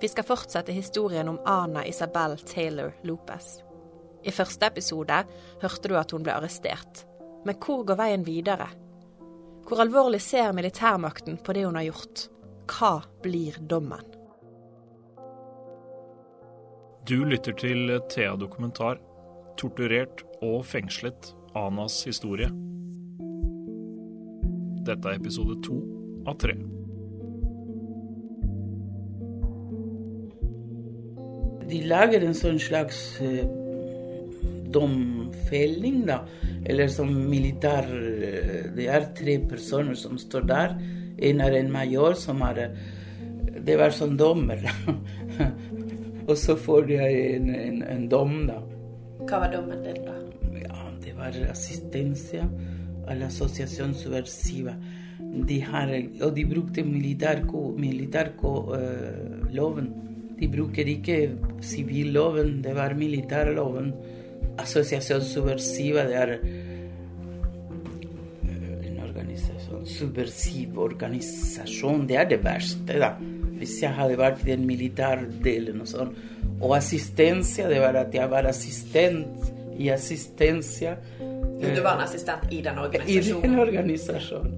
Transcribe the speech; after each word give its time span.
Vi 0.00 0.08
skal 0.08 0.24
fortsette 0.24 0.72
historien 0.72 1.28
om 1.28 1.38
Ana 1.44 1.86
Isabel 1.86 2.38
Taylor 2.38 2.92
Lopez. 3.02 3.62
I 4.24 4.30
første 4.30 4.66
episode 4.66 5.22
hørte 5.62 5.88
du 5.88 5.96
at 5.96 6.12
hun 6.12 6.26
ble 6.26 6.34
arrestert. 6.36 7.06
Men 7.46 7.56
hvor 7.62 7.84
går 7.86 7.96
veien 7.96 8.26
videre? 8.26 8.66
Hvor 9.66 9.80
alvorlig 9.80 10.20
ser 10.20 10.52
militærmakten 10.52 11.38
på 11.40 11.56
det 11.56 11.64
hun 11.64 11.78
har 11.80 11.88
gjort? 11.88 12.26
Hva 12.68 12.92
blir 13.24 13.56
dommen? 13.70 14.04
Du 17.06 17.22
lytter 17.24 17.54
til 17.56 17.96
Thea 18.10 18.36
Dokumentar. 18.36 19.00
Torturert 19.56 20.26
og 20.42 20.64
fengslet. 20.66 21.32
Anas 21.56 22.02
historie. 22.04 22.50
Dette 24.86 25.08
er 25.08 25.22
episode 25.22 25.56
to 25.64 25.80
av 26.28 26.36
tre. 26.42 26.75
De 31.76 31.84
lager 31.90 32.24
en 32.24 32.36
sånn 32.36 32.56
slags 32.62 32.98
eh, 33.20 33.42
domfelling, 34.72 36.06
da. 36.08 36.22
Eller 36.66 36.88
som 36.90 37.10
militær 37.30 37.86
uh, 37.86 38.62
Det 38.74 38.88
er 38.90 39.10
tre 39.16 39.36
personer 39.46 39.94
som 39.98 40.16
står 40.18 40.46
der. 40.48 40.72
En 41.28 41.42
er 41.44 41.58
en 41.60 41.70
major 41.72 42.16
som 42.18 42.40
er 42.48 42.62
uh, 42.64 42.78
Det 43.66 43.76
var 43.78 43.94
sånn 43.94 44.16
dommer. 44.18 44.64
Og 46.28 46.34
så 46.40 46.56
får 46.58 46.88
de 46.88 46.96
en, 47.04 47.52
en, 47.54 47.82
en, 47.86 48.08
dom, 48.10 48.34
da. 48.48 48.58
Hva 49.26 49.44
var 49.44 49.52
dommen 49.52 49.84
din, 49.84 50.00
da? 50.06 50.16
Ja, 50.64 50.88
Det 51.04 51.14
var 51.18 51.36
assistencia 51.50 52.48
a 53.06 53.14
la 53.14 53.26
asociación 53.26 53.94
subversiva. 53.94 54.74
De 55.20 55.60
har, 55.60 55.92
og 56.24 56.34
de 56.34 56.44
brukte 56.48 56.82
militærloven. 56.82 57.78
Militær, 57.78 58.32
de 60.36 60.48
bruker 60.52 60.88
ikke 60.92 61.18
sivilloven, 61.64 62.60
det 62.64 62.74
var 62.76 62.94
militærloven. 62.94 63.92
Assosiasjon 64.60 65.24
subversiva, 65.24 66.04
det 66.08 66.16
er 66.16 66.32
en 68.86 69.00
organisasjon 69.04 69.86
Subversiv 69.86 70.78
organisasjon. 70.80 72.06
Det 72.08 72.16
er 72.20 72.28
det 72.28 72.40
verste, 72.44 72.98
da. 73.00 73.14
Hvis 73.56 73.78
jeg 73.82 73.92
hadde 73.96 74.18
vært 74.20 74.42
i 74.44 74.50
den 74.50 74.66
militærdelen 74.68 75.80
og 75.84 75.88
sånn. 75.88 76.12
Og 76.60 76.76
assistencia, 76.76 77.68
det 77.68 77.80
var 77.80 77.96
at 78.00 78.14
jeg 78.14 78.30
var 78.32 78.48
assistent 78.48 79.52
i 79.78 79.90
assistencia. 79.92 80.96
Du 81.20 81.80
var 81.84 81.96
en 81.96 82.04
assistent 82.04 82.52
i 82.52 82.60
den 82.64 82.78
organisasjonen? 82.80 83.44
I 83.44 83.48
den 83.48 83.58
organisasjonen. 83.60 84.52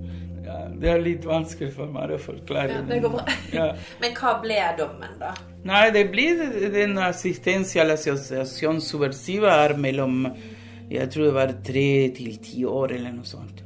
Det 0.78 0.90
er 0.92 1.00
litt 1.02 1.24
vanskelig 1.26 1.72
for 1.74 1.90
meg 1.90 2.12
å 2.14 2.18
forklare. 2.22 2.76
Ja, 2.76 2.82
det 2.86 3.00
går 3.02 3.14
bra. 3.16 3.24
Ja. 3.58 3.68
Men 4.02 4.14
hva 4.18 4.34
ble 4.42 4.58
dommen, 4.78 5.16
da? 5.18 5.32
Nei, 5.66 5.88
det 5.94 6.04
blir 6.12 6.42
den 6.74 6.98
assistencia 7.02 7.82
a 7.82 7.88
la 7.88 7.96
asociación 7.98 8.80
subversiva 8.84 9.56
er 9.64 9.74
mellom 9.76 10.28
Jeg 10.88 11.10
tror 11.12 11.24
det 11.26 11.34
var 11.36 11.54
tre 11.64 11.88
til 12.16 12.36
ti 12.40 12.62
år, 12.64 12.94
eller 12.96 13.12
noe 13.12 13.28
sånt. 13.28 13.64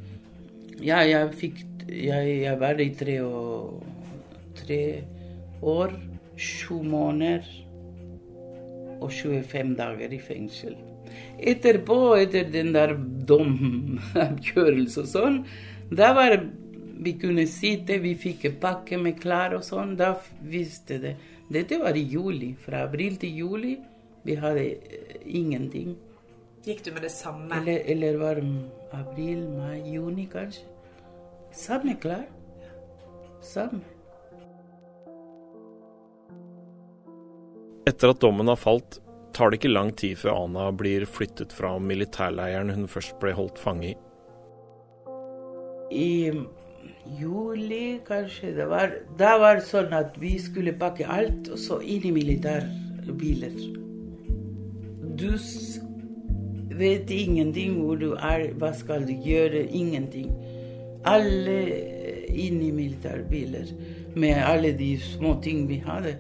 Ja, 0.83 1.03
jeg 1.07 1.29
fikk 1.39 1.61
Jeg, 1.87 2.39
jeg 2.47 2.57
var 2.59 2.81
i 2.81 2.89
tre, 2.97 3.19
og, 3.27 3.83
tre 4.57 5.03
år, 5.63 5.93
sju 6.39 6.79
måneder 6.87 7.43
og 9.03 9.11
25 9.11 9.75
dager 9.77 10.15
i 10.15 10.21
fengsel. 10.23 10.77
Etterpå, 11.43 11.99
etter 12.23 12.47
den 12.55 12.71
der 12.73 12.95
domavgjørelsen 13.29 15.03
og 15.05 15.11
sånn, 15.11 15.39
da 15.93 16.13
var 16.17 16.39
vi 17.05 17.13
kunne 17.19 17.47
sitte, 17.51 17.99
vi 18.03 18.15
fikk 18.19 18.47
pakke 18.63 18.99
med 19.01 19.19
klær 19.23 19.57
og 19.59 19.65
sånn. 19.67 19.97
Da 19.99 20.15
visste 20.47 20.99
det. 21.03 21.17
Dette 21.53 21.79
var 21.83 21.97
i 21.99 22.05
juli. 22.07 22.53
Fra 22.59 22.85
april 22.87 23.19
til 23.21 23.43
juli. 23.43 23.77
Vi 24.23 24.37
hadde 24.39 24.67
ingenting. 25.27 25.97
Gikk 26.63 26.85
du 26.87 26.93
med 26.95 27.03
det 27.03 27.11
samme? 27.11 27.51
Eller, 27.59 27.83
eller 27.91 28.19
var 28.21 28.39
det 28.39 28.47
april, 28.95 29.49
mai, 29.57 29.81
juni 29.91 30.29
kanskje. 30.31 30.69
Samme 31.53 31.97
klær. 32.01 32.29
Samme. 33.43 33.83
Etter 37.91 38.13
at 38.13 38.21
dommen 38.23 38.47
har 38.47 38.61
falt, 38.63 39.01
tar 39.35 39.51
det 39.51 39.59
ikke 39.59 39.73
lang 39.73 39.91
tid 39.99 40.21
før 40.21 40.45
Ana 40.45 40.69
blir 40.71 41.03
flyttet 41.11 41.53
fra 41.53 41.75
militærleiren 41.83 42.71
hun 42.71 42.87
først 42.87 43.19
ble 43.21 43.35
holdt 43.35 43.59
fange 43.59 43.91
i. 43.91 43.95
I 45.93 46.31
juli, 47.21 48.01
kanskje 48.07 48.55
det 48.57 48.67
var 48.71 48.95
Da 49.19 49.37
var 49.41 49.61
det 49.61 49.67
sånn 49.69 49.93
at 49.97 50.17
vi 50.21 50.37
skulle 50.41 50.75
pakke 50.79 51.07
alt, 51.07 51.51
og 51.53 51.59
så 51.59 51.81
inn 51.81 52.07
i 52.09 52.15
militærbiler. 52.15 53.57
Du 55.19 55.37
vet 56.79 57.11
ingenting 57.11 57.77
hvor 57.81 57.99
du 58.01 58.13
er, 58.15 58.49
hva 58.59 58.73
skal 58.75 59.07
du 59.07 59.13
gjøre, 59.13 59.67
ingenting. 59.71 60.31
Alle 61.05 61.59
inn 62.29 62.63
i 62.63 62.71
militærbiler 62.73 63.75
med 64.17 64.39
alle 64.47 64.73
de 64.79 64.95
små 65.01 65.37
ting 65.43 65.67
vi 65.69 65.83
hadde. 65.85 66.17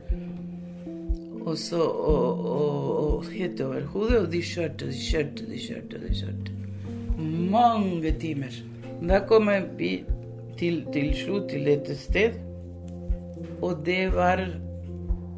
Og 1.43 1.57
så 1.59 1.83
og 1.83 3.25
helt 3.33 3.61
over 3.61 3.81
hodet, 3.95 4.19
og 4.19 4.33
de 4.33 4.43
kjørte, 4.43 4.87
de 4.87 4.99
kjørte, 4.99 5.47
de 5.51 5.59
kjørte. 5.59 6.03
de 6.03 6.15
kjørte. 6.15 6.53
Mange 7.51 8.13
timer. 8.21 8.55
Da 9.09 9.19
kommer 9.27 9.67
vi 9.79 10.05
til, 10.59 10.83
til 10.93 11.13
slutt 11.17 11.51
til 11.53 11.69
et 11.73 11.89
sted, 11.99 12.39
og 13.63 13.83
det 13.87 14.13
var 14.15 14.43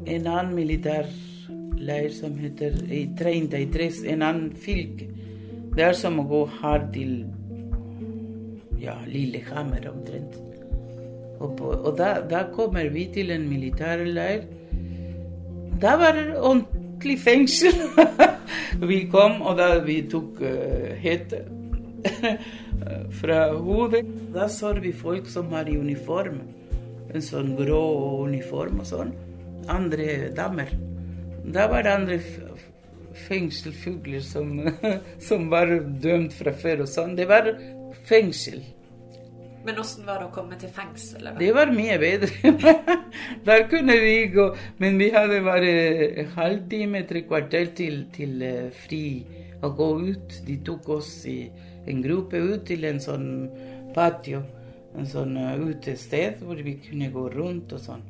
en 0.05 0.27
annen 0.27 0.53
militær 0.55 1.09
leir 1.77 2.09
som 2.13 2.37
heter 2.39 2.77
i 2.93 3.05
33, 3.17 3.89
en 4.13 4.23
annen 4.25 4.51
fylke. 4.51 5.09
Det 5.75 5.83
er 5.83 5.97
som 5.97 6.19
å 6.21 6.27
gå 6.29 6.41
her 6.61 6.85
til 6.93 7.25
ja, 8.79 8.95
Lillehammer 9.09 9.89
omtrent. 9.91 10.37
Og, 11.39 11.51
på, 11.57 11.71
og 11.73 11.97
da, 11.99 12.15
da, 12.29 12.45
kommer 12.55 12.87
vi 12.93 13.09
til 13.13 13.33
en 13.35 13.47
militær 13.49 14.05
leir. 14.07 14.45
Da 15.81 15.97
var 15.99 16.15
det 16.15 16.29
ordentlig 16.39 17.19
fengsel. 17.19 17.75
vi 18.89 19.03
kom, 19.11 19.41
og 19.43 19.59
da 19.59 19.73
vi 19.83 19.99
tok 20.11 20.39
uh, 20.41 20.93
hete 21.01 21.43
fra 23.19 23.39
hodet. 23.53 24.05
Da 24.33 24.49
så 24.49 24.73
vi 24.79 24.93
folk 24.93 25.29
som 25.31 25.49
var 25.53 25.69
i 25.69 25.77
uniform. 25.77 26.41
En 27.13 27.23
sånn 27.23 27.55
grå 27.57 27.81
uniform 28.25 28.81
og 28.83 28.89
sånn. 28.89 29.13
Andre 29.71 30.31
damer. 30.35 30.71
Da 31.45 31.67
var 31.71 31.85
det 31.85 31.93
andre 31.93 32.19
fengselfugler 33.27 34.23
som, 34.25 34.57
som 35.27 35.49
var 35.49 35.71
dømt 36.01 36.33
fra 36.35 36.53
før 36.53 36.85
og 36.85 36.91
sånn. 36.91 37.15
Det 37.17 37.27
var 37.29 37.53
fengsel. 38.09 38.63
Men 39.65 39.79
åssen 39.81 40.05
var 40.05 40.19
det 40.21 40.27
å 40.27 40.33
komme 40.33 40.57
til 40.61 40.69
fengsel? 40.69 41.23
Eller? 41.23 41.39
Det 41.41 41.49
var 41.55 41.71
mye 41.73 41.95
bedre. 41.97 42.53
Der 43.47 43.63
kunne 43.71 43.95
vi 44.03 44.27
gå. 44.33 44.51
Men 44.81 44.99
vi 45.01 45.07
hadde 45.15 45.39
bare 45.45 46.27
halvtime, 46.35 47.01
tre 47.09 47.23
kvarter 47.25 47.71
til, 47.77 48.03
til 48.13 48.43
fri 48.83 49.05
å 49.65 49.71
gå 49.73 49.89
ut. 50.11 50.37
De 50.45 50.59
tok 50.67 50.91
oss 50.99 51.09
i 51.29 51.39
en 51.87 52.01
gruppe 52.03 52.41
ut 52.41 52.65
til 52.67 52.85
en 52.89 52.99
sånn 53.01 53.29
patio. 53.95 54.41
En 54.95 55.07
sånn 55.09 55.35
uh, 55.37 55.55
utested 55.59 56.43
hvor 56.43 56.59
vi 56.63 56.77
kunne 56.83 57.11
gå 57.11 57.25
rundt 57.33 57.73
og 57.75 57.81
sånn. 57.83 58.03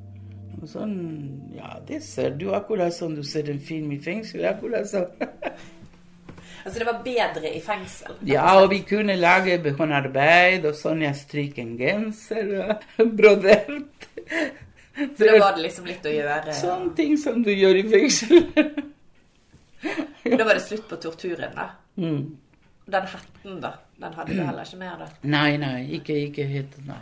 Og 0.61 0.69
sånn, 0.71 0.93
ja, 1.55 1.75
det 1.87 1.99
ser 2.05 2.35
du 2.39 2.47
akkurat 2.55 2.93
som 2.95 3.15
du 3.15 3.23
ser 3.27 3.49
en 3.51 3.59
film 3.59 3.91
i 3.95 3.99
fengsel. 4.01 4.45
Akkurat 4.47 4.87
sånn. 4.87 5.09
altså 6.63 6.77
det 6.77 6.87
var 6.87 7.01
bedre 7.05 7.51
i 7.51 7.61
fengsel? 7.63 8.19
Ja, 8.29 8.47
og 8.61 8.69
vi 8.71 8.83
kunne 8.87 9.17
lage 9.19 9.57
håndarbeid 9.65 10.67
og 10.69 10.77
sånn. 10.79 11.03
Jeg 11.05 11.19
stryker 11.19 11.65
en 11.65 11.75
genser 11.81 12.53
og 12.61 13.13
brodert. 13.17 14.09
Så 14.95 15.27
da 15.27 15.35
var 15.41 15.57
det 15.57 15.65
liksom 15.65 15.89
litt 15.89 16.05
å 16.07 16.13
gjøre? 16.13 16.55
Sånne 16.55 16.93
ting 16.95 17.17
som 17.19 17.41
du 17.43 17.51
gjør 17.51 17.81
i 17.81 17.87
fengsel. 17.91 18.45
da 20.23 20.45
var 20.45 20.55
det 20.55 20.63
slutt 20.63 20.87
på 20.87 21.01
torturen, 21.03 21.51
da? 21.57 21.73
Mm. 21.99 22.21
Den 22.85 23.07
hetten, 23.09 23.59
da? 23.63 23.71
Den 23.97 24.13
hadde 24.13 24.33
du 24.33 24.41
heller 24.43 24.65
ikke 24.65 24.79
mer, 24.81 24.97
da? 25.01 25.09
Nei, 25.35 25.57
nei, 25.61 25.77
ikke, 25.97 26.17
ikke 26.27 26.45
hetten, 26.49 26.89
nei. 26.91 27.01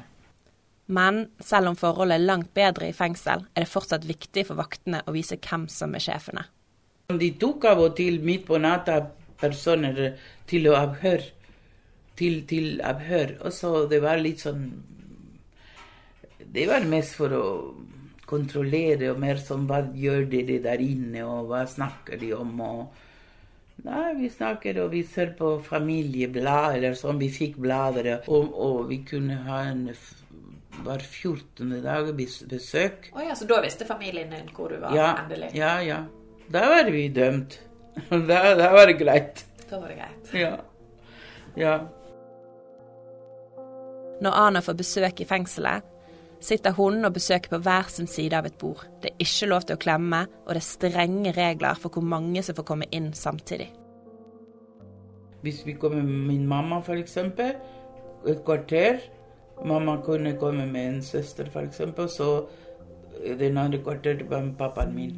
Men 0.94 1.24
selv 1.44 1.72
om 1.72 1.78
forholdet 1.80 2.20
er 2.20 2.28
langt 2.28 2.52
bedre 2.56 2.90
i 2.90 2.96
fengsel, 2.96 3.46
er 3.56 3.66
det 3.66 3.72
fortsatt 3.72 4.06
viktig 4.08 4.46
for 4.50 4.60
vaktene 4.60 5.02
å 5.08 5.14
vise 5.16 5.40
hvem 5.40 5.68
som 5.72 5.96
er 5.96 6.04
sjefene. 6.04 6.44
De 7.12 7.30
tok 7.40 7.68
av 7.72 7.82
og 7.84 7.96
til 7.98 8.20
midt 8.24 8.46
på 8.48 8.60
natta 8.62 9.00
personer 9.40 10.16
til 10.50 10.68
å 10.72 10.76
avhøre. 10.80 11.32
Til, 12.14 12.44
til 12.46 12.78
avhør. 12.86 13.40
Og 13.42 13.56
så 13.56 13.72
det 13.90 13.98
var 14.04 14.20
litt 14.22 14.44
sånn 14.44 14.68
Det 16.54 16.68
var 16.70 16.84
mest 16.86 17.16
for 17.18 17.34
å 17.34 17.46
kontrollere 18.30 19.10
og 19.10 19.18
mer 19.24 19.40
sånn 19.42 19.66
hva 19.66 19.80
gjør 19.98 20.28
dere 20.30 20.60
der 20.62 20.84
inne, 20.84 21.24
og 21.26 21.50
hva 21.50 21.64
snakker 21.70 22.20
de 22.22 22.30
om? 22.38 22.54
og 22.62 23.02
Nei, 23.84 24.14
vi 24.16 24.30
snakket, 24.30 24.78
og 24.80 24.92
vi 24.94 25.02
ser 25.04 25.34
på 25.38 25.56
familieblad 25.66 26.78
eller 26.78 26.94
sånn. 26.96 27.18
Vi 27.20 27.28
fikk 27.34 27.58
blader, 27.60 28.22
og, 28.32 28.54
og 28.54 28.84
vi 28.92 29.00
kunne 29.08 29.36
ha 29.48 29.64
en 29.72 29.88
hver 30.84 31.02
14. 31.04 31.82
dag 31.84 32.12
besøk. 32.16 33.10
Å 33.14 33.26
ja, 33.26 33.36
så 33.36 33.46
da 33.50 33.60
visste 33.66 33.86
familien 33.90 34.32
din 34.32 34.48
hvor 34.56 34.70
du 34.72 34.78
var 34.82 34.96
Ja, 34.96 35.10
endelig? 35.24 35.52
ja, 35.58 35.74
ja. 35.86 36.00
Da 36.54 36.64
var 36.70 36.90
vi 36.94 37.08
dømt. 37.10 37.60
Da, 38.10 38.40
da 38.58 38.72
var 38.74 38.88
det 38.90 38.96
greit. 38.98 39.44
Da 39.70 39.78
var 39.80 39.92
det 39.92 40.00
greit. 40.00 40.32
Ja. 40.34 40.56
Ja. 41.60 41.76
Når 44.24 44.38
Ana 44.48 44.62
får 44.66 44.78
besøk 44.80 45.22
i 45.22 45.28
fengselet, 45.30 45.84
sitter 46.44 46.76
hun 46.76 47.06
og 47.08 47.16
besøker 47.16 47.54
på 47.54 47.62
hver 47.64 47.90
sin 47.92 48.10
side 48.10 48.36
av 48.38 48.48
et 48.50 48.58
bord. 48.60 48.84
Det 49.02 49.14
er 49.14 49.24
ikke 49.24 49.50
lov 49.50 49.64
til 49.68 49.78
å 49.78 49.84
klemme, 49.84 50.26
og 50.44 50.52
det 50.54 50.62
er 50.62 50.68
strenge 50.68 51.34
regler 51.38 51.80
for 51.80 51.96
hvor 51.96 52.06
mange 52.06 52.44
som 52.44 52.58
får 52.58 52.68
komme 52.68 52.90
inn 52.92 53.14
samtidig. 53.18 53.70
Hvis 55.44 55.66
vi 55.66 55.76
kommer 55.80 56.04
med 56.04 56.28
min 56.28 56.48
mamma, 56.48 56.80
eksempel, 56.96 57.56
et 58.28 58.46
kvarter 58.46 59.02
Mamma 59.66 59.98
kunne 60.02 60.34
komme 60.40 60.66
med 60.66 60.88
en 60.88 61.02
søster, 61.02 61.50
for 61.50 61.60
eksempel, 61.60 62.10
så 62.10 62.46
den 63.40 63.58
andre 63.58 63.80
kvarteret 63.84 64.30
var 64.30 64.42
med 64.42 64.56
pappaen 64.58 64.96
min. 64.96 65.14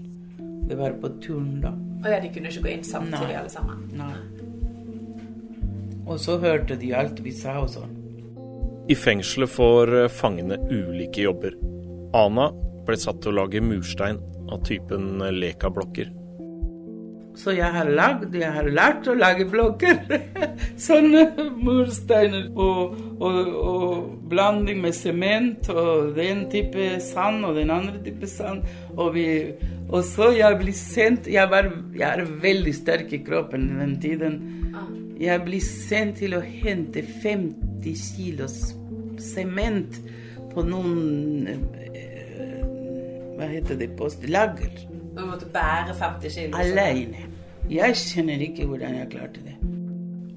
Det 0.69 0.77
var 0.77 0.94
på 1.01 1.10
turn, 1.22 1.62
da. 1.62 1.72
Å 2.04 2.12
ja, 2.12 2.19
de 2.22 2.30
kunne 2.33 2.51
ikke 2.51 2.66
gå 2.66 2.74
inn 2.74 2.83
samtidig 2.83 3.31
Nei. 3.31 3.38
alle 3.39 3.50
sammen? 3.50 3.86
Nei. 3.95 4.13
Og 6.06 6.19
så 6.22 6.38
hørte 6.38 6.77
de 6.77 6.92
alt 6.94 7.24
vi 7.24 7.31
sa 7.33 7.57
og 7.63 7.72
sånn. 7.74 7.94
I 8.88 8.96
fengselet 8.96 9.50
får 9.50 9.96
eh, 9.98 10.12
fangene 10.14 10.60
ulike 10.70 11.24
jobber. 11.26 11.56
Ana 12.14 12.52
ble 12.86 12.98
satt 13.02 13.24
til 13.24 13.34
å 13.34 13.40
lage 13.40 13.64
murstein 13.64 14.20
av 14.54 14.62
typen 14.68 15.24
eh, 15.26 15.34
lekablokker. 15.34 16.12
Så 17.36 17.52
jeg 17.58 17.68
har 17.68 17.90
lagd, 17.92 18.36
jeg 18.38 18.52
har 18.54 18.68
lært 18.70 19.10
å 19.10 19.16
lage 19.18 19.48
blokker. 19.50 19.98
Sånne 20.86 21.26
mursteiner 21.58 22.46
og, 22.54 22.94
og, 23.18 23.40
og 23.58 23.96
blanding 24.30 24.80
med 24.86 24.96
sement 24.96 25.68
og 25.74 26.14
den 26.16 26.46
type 26.54 26.94
sand 27.04 27.44
og 27.50 27.58
den 27.58 27.74
andre 27.74 27.98
type 28.06 28.30
sand. 28.30 28.70
Og, 28.96 29.16
vi, 29.18 29.26
og 29.90 30.06
så 30.08 30.30
jeg 30.38 30.62
blir 30.62 30.78
sendt 30.78 31.28
jeg, 31.28 31.50
var, 31.52 31.74
jeg 31.98 32.06
er 32.06 32.38
veldig 32.46 32.76
sterk 32.78 33.18
i 33.18 33.24
kroppen 33.26 33.68
den 33.82 33.98
tiden. 34.06 34.40
Jeg 35.15 35.44
blir 35.45 35.63
sendt 35.63 36.19
til 36.19 36.35
å 36.35 36.41
hente 36.44 37.03
50 37.23 38.01
kilos 38.15 38.57
sement 39.21 40.00
på 40.51 40.63
noen 40.67 41.47
eh, 41.47 42.59
Hva 43.38 43.47
heter 43.51 43.79
det? 43.79 43.94
Postlager. 44.00 44.75
Du 45.15 45.23
måtte 45.23 45.47
bære 45.51 45.95
50 45.95 46.35
kilo? 46.35 46.59
Alene. 46.59 47.29
Jeg 47.71 47.95
kjenner 47.97 48.44
ikke 48.44 48.67
hvordan 48.69 49.00
jeg 49.00 49.12
klarte 49.15 49.45
det. 49.45 49.56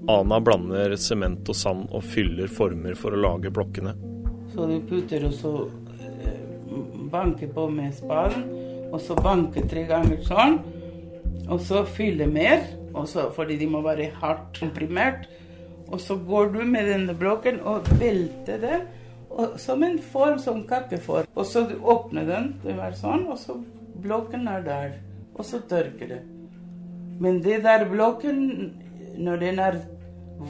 Ana 0.09 0.39
blander 0.41 0.95
sement 0.97 1.51
og 1.51 1.59
sand 1.59 1.91
og 1.93 2.07
fyller 2.07 2.49
former 2.49 2.95
for 2.97 3.13
å 3.13 3.21
lage 3.21 3.53
blokkene. 3.53 3.93
Så 4.55 4.65
du 4.71 4.79
putter 4.89 5.27
og 5.29 5.35
så 5.37 5.53
eh, 6.01 6.39
banker 7.13 7.51
på 7.53 7.67
med 7.75 7.93
spaden, 7.99 8.47
og 8.89 9.03
så 9.05 9.19
banker 9.19 9.67
tre 9.69 9.85
ganger 9.91 10.23
sånn. 10.25 10.57
Og 11.49 11.61
så 11.65 11.83
fyller 11.97 12.31
mer, 12.31 12.65
og 12.95 13.09
så, 13.09 13.29
fordi 13.35 13.59
de 13.61 13.67
må 13.71 13.83
være 13.85 14.11
hardt 14.21 14.61
komprimert. 14.61 15.29
Og 15.89 16.01
så 16.01 16.17
går 16.17 16.53
du 16.53 16.63
med 16.69 16.89
denne 16.91 17.15
blokken 17.17 17.61
og 17.65 17.87
velter 18.01 18.61
det 18.61 18.81
som 19.57 19.83
en 19.83 19.99
form 19.99 20.39
som 20.39 20.67
kakeform. 20.69 21.27
Og 21.35 21.47
så 21.47 21.65
du 21.69 21.77
åpner 21.85 22.27
den, 22.27 22.51
det 22.65 22.77
var 22.77 22.97
sånn, 22.97 23.27
og 23.31 23.39
så 23.39 23.59
blokken 24.03 24.49
er 24.51 24.65
der. 24.67 24.99
Og 25.39 25.47
så 25.47 25.61
tørker 25.71 26.15
det. 26.15 26.21
Men 27.21 27.41
det 27.43 27.63
der 27.65 27.87
blokken, 27.89 28.75
når 29.19 29.41
den 29.43 29.59
er 29.63 29.81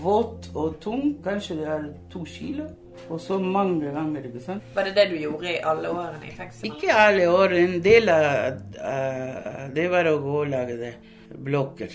våt 0.02 0.50
og 0.54 0.78
tung, 0.80 1.16
kanskje 1.24 1.56
det 1.60 1.70
er 1.72 1.88
to 2.12 2.24
kilo. 2.28 2.68
Og 3.08 3.20
så 3.20 3.38
mange 3.38 3.92
ganger, 3.94 4.24
ikke 4.26 4.42
sant. 4.42 4.64
Var 4.74 4.88
det 4.88 4.94
det 4.96 5.06
du 5.12 5.16
gjorde 5.20 5.52
i 5.52 5.60
alle 5.62 5.90
årene 5.92 6.26
i 6.28 6.34
fengsel? 6.34 6.72
Ikke 6.72 6.96
alle 6.98 7.28
år. 7.30 7.54
En 7.54 7.78
del 7.84 8.10
av 8.10 8.24
av 8.82 9.74
det 9.74 9.86
var 9.92 10.10
å 10.10 10.18
gå 10.24 10.38
og 10.42 10.50
lage 10.50 10.76
det. 10.80 10.94
Blokker. 11.44 11.94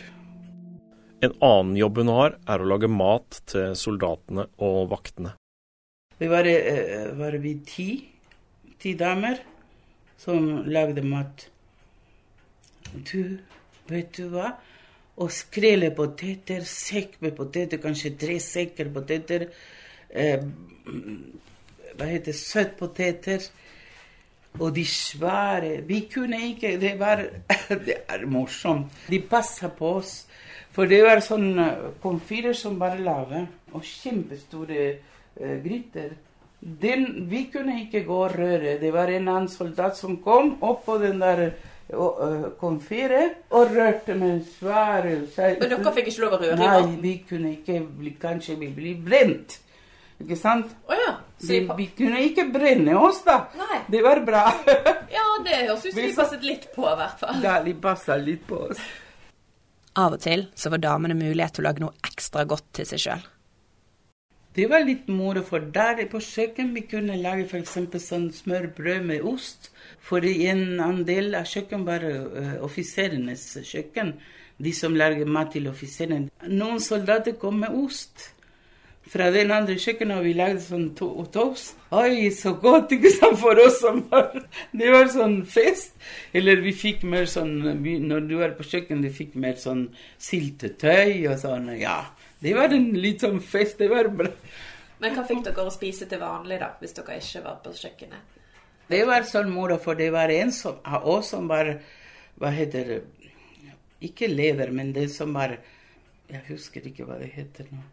En 1.23 1.31
annen 1.39 1.77
jobb 1.79 2.01
hun 2.01 2.11
har, 2.11 2.35
er 2.51 2.59
å 2.59 2.67
lage 2.67 2.89
mat 2.91 3.37
til 3.47 3.77
soldatene 3.79 4.43
og 4.65 4.89
vaktene. 4.91 5.37
Det 6.19 6.27
var, 6.27 6.45
eh, 6.45 7.13
var 7.15 7.37
vi 7.39 7.53
ti, 7.63 7.87
ti 8.79 8.93
damer 8.99 9.39
som 10.19 10.65
lagde 10.67 11.01
mat. 11.01 11.47
Du, 12.91 13.39
vet 13.87 14.11
du 14.17 14.27
hva? 14.33 14.51
Å 15.15 15.29
skrelle 15.31 15.93
poteter, 15.95 16.65
sekk 16.67 17.21
med 17.21 17.37
poteter, 17.37 17.79
kanskje 17.79 18.17
tre 18.19 18.37
sekker 18.43 18.91
poteter. 18.91 19.47
Eh, 20.09 20.43
hva 21.93 22.05
heter 22.09 22.33
det? 22.33 22.39
Søtpoteter. 22.39 23.47
Og 24.59 24.73
de 24.75 24.83
svære 24.85 25.81
Vi 25.87 26.03
kunne 26.13 26.37
ikke 26.51 26.75
Det 26.77 26.91
var 26.99 27.23
Det 27.87 27.95
er 28.05 28.25
morsomt. 28.29 28.91
De 29.09 29.17
passa 29.19 29.69
på 29.69 29.95
oss. 29.97 30.27
For 30.73 30.89
det 30.89 31.03
var 31.05 31.21
sånn 31.21 31.51
eh, 31.61 31.89
komfyrer 32.03 32.55
som 32.57 32.79
bare 32.81 33.01
lager, 33.03 33.47
Og 33.73 33.83
kjempestore 33.85 34.79
eh, 34.85 35.57
gryter. 35.63 36.13
Den, 36.63 37.27
vi 37.29 37.47
kunne 37.51 37.79
ikke 37.83 38.03
gå 38.07 38.17
og 38.25 38.35
røre. 38.37 38.77
Det 38.79 38.91
var 38.93 39.11
en 39.11 39.27
annen 39.27 39.49
soldat 39.51 39.97
som 39.99 40.17
kom 40.23 40.53
opp 40.63 40.85
på 40.85 40.95
den 41.01 41.19
der 41.19 41.41
uh, 41.91 42.45
komfyret 42.59 43.41
og 43.51 43.73
rørte 43.75 44.15
med 44.15 44.45
svære 44.47 45.17
Men 45.35 45.59
dere 45.59 45.93
fikk 45.97 46.07
ikke 46.13 46.23
lov 46.23 46.37
å 46.37 46.39
røre 46.39 46.55
Nei, 46.61 46.95
vi 47.03 47.13
kunne 47.27 47.51
ikke 47.57 47.81
bli, 47.83 48.15
Kanskje 48.21 48.55
vi 48.61 48.71
blir 48.71 49.03
brent. 49.03 49.57
Ikke 50.23 50.37
sant? 50.39 50.71
Oh, 50.87 50.95
ja. 50.95 51.17
Vi, 51.43 51.59
vi 51.75 51.89
kunne 51.97 52.23
ikke 52.23 52.47
brenne 52.53 52.95
oss, 52.95 53.19
da. 53.27 53.41
Nei. 53.59 53.81
Det 53.91 54.03
var 54.05 54.23
bra. 54.23 54.45
ja, 55.17 55.25
det 55.43 55.65
høres 55.65 55.83
ut 55.83 55.89
som 55.91 55.99
de 55.99 56.07
Vi- 56.07 56.15
passet 56.15 56.47
litt 56.47 56.69
på, 56.71 56.87
i 56.87 56.95
hvert 57.01 57.19
fall. 57.19 57.41
Ja, 57.43 57.59
de 57.65 57.73
passa 57.75 58.15
litt 58.15 58.47
på 58.47 58.69
oss. 58.69 58.79
Av 59.99 60.15
og 60.15 60.23
til 60.23 60.47
så 60.57 60.71
får 60.73 60.81
damene 60.81 61.17
mulighet 61.17 61.57
til 61.57 61.63
å 61.63 61.67
lage 61.67 61.83
noe 61.83 61.93
ekstra 62.07 62.47
godt 62.49 62.65
til 62.79 62.87
seg 62.89 63.01
sjøl. 63.03 63.25
Det 64.53 64.67
var 64.69 64.83
litt 64.85 65.07
moro, 65.09 65.41
for 65.41 65.65
der 65.73 66.03
på 66.11 66.19
kjøkken 66.21 66.75
vi 66.75 66.83
kunne 66.85 67.17
lage 67.17 67.47
f.eks. 67.47 67.77
sånn 68.05 68.27
smørbrød 68.33 69.07
med 69.07 69.25
ost. 69.25 69.71
For 69.97 70.25
en 70.25 70.81
andel 70.83 71.33
av 71.39 71.49
kjøkken 71.49 71.85
var 71.87 72.05
uh, 72.05 72.59
offiserenes 72.65 73.47
kjøkken. 73.65 74.13
De 74.61 74.73
som 74.77 74.93
lager 74.93 75.25
mat 75.25 75.55
til 75.55 75.65
offiserene. 75.71 76.29
Noen 76.53 76.81
soldater 76.81 77.33
kom 77.41 77.63
med 77.63 77.73
ost. 77.73 78.29
Fra 79.11 79.27
den 79.35 79.51
andre 79.51 79.75
kjøkkenet 79.75 80.15
har 80.15 80.23
vi 80.23 80.33
lagd 80.37 80.61
sånn 80.63 80.85
to 80.97 81.09
toast. 81.33 81.75
Oi, 81.93 82.29
så 82.33 82.53
godt 82.57 82.93
ikke 82.95 83.11
sant, 83.11 83.35
for 83.41 83.59
oss 83.59 83.81
som 83.83 83.99
var 84.09 84.29
Det 84.71 84.91
var 84.93 85.09
sånn 85.11 85.41
fest. 85.45 85.97
Eller 86.33 86.61
vi 86.63 86.71
fikk 86.75 87.03
mer 87.03 87.27
sånn 87.29 87.57
Når 87.83 88.29
du 88.29 88.37
er 88.41 88.55
på 88.57 88.65
kjøkkenet, 88.65 89.09
vi 89.09 89.17
fikk 89.17 89.35
mer 89.43 89.59
sånn 89.59 89.89
syltetøy 90.17 91.27
og 91.27 91.35
sånn. 91.41 91.67
Ja. 91.81 91.99
Det 92.43 92.55
var 92.55 92.75
en 92.75 92.93
litt 92.95 93.25
sånn 93.25 93.41
fest. 93.43 93.77
Det 93.83 93.91
var 93.91 94.07
bra. 94.07 94.31
Men 95.03 95.17
hva 95.17 95.25
fikk 95.27 95.43
dere 95.49 95.67
å 95.67 95.73
spise 95.73 96.07
til 96.07 96.21
vanlig, 96.21 96.61
da, 96.61 96.71
hvis 96.79 96.95
dere 96.95 97.19
ikke 97.19 97.43
var 97.43 97.59
på 97.63 97.73
kjøkkenet? 97.75 98.39
Det 98.87 99.01
var 99.07 99.25
sånn 99.27 99.51
moro, 99.51 99.77
for 99.83 99.99
det 99.99 100.09
var 100.15 100.31
en 100.31 100.51
som, 100.55 100.79
av 100.83 101.07
oss 101.07 101.33
som 101.35 101.47
var 101.51 101.75
Hva 102.39 102.51
heter 102.51 102.89
det 102.89 103.01
Ikke 104.03 104.27
lever, 104.31 104.71
men 104.75 104.91
det 104.95 105.09
som 105.11 105.35
var 105.35 105.57
Jeg 106.29 106.43
husker 106.49 106.87
ikke 106.87 107.07
hva 107.07 107.19
det 107.19 107.31
heter 107.35 107.67
nå. 107.71 107.83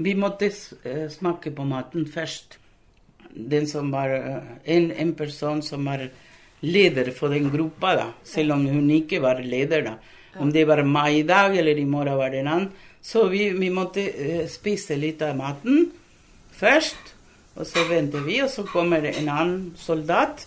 Vi 0.00 0.14
måtte 0.16 0.48
eh, 0.48 1.08
smake 1.12 1.50
på 1.52 1.64
maten 1.68 2.06
først. 2.08 2.56
Den 3.30 3.66
som 3.68 3.90
var 3.92 4.10
eh, 4.16 4.42
en, 4.64 4.92
en 4.92 5.14
person 5.14 5.62
som 5.62 5.84
var 5.84 6.08
leder 6.60 7.10
for 7.16 7.28
den 7.32 7.50
gruppa, 7.52 7.94
da. 7.98 8.06
Selv 8.24 8.52
om 8.56 8.66
hun 8.66 8.90
ikke 8.94 9.20
var 9.20 9.42
leder, 9.44 9.82
da. 9.84 9.94
Om 10.40 10.52
det 10.54 10.64
var 10.68 10.82
meg 10.86 11.16
i 11.18 11.22
dag 11.26 11.56
eller 11.58 11.78
i 11.78 11.84
morgen 11.84 12.16
var 12.16 12.30
det 12.32 12.38
en 12.40 12.48
annen. 12.54 12.70
Så 13.02 13.28
vi, 13.28 13.50
vi 13.56 13.70
måtte 13.72 14.00
eh, 14.08 14.48
spise 14.48 14.96
litt 14.96 15.22
av 15.24 15.36
maten 15.36 15.90
først. 16.56 17.14
Og 17.58 17.66
så 17.68 17.84
venter 17.88 18.20
vi, 18.24 18.42
og 18.44 18.50
så 18.52 18.62
kommer 18.64 19.00
det 19.04 19.18
en 19.18 19.28
annen 19.28 19.74
soldat 19.76 20.46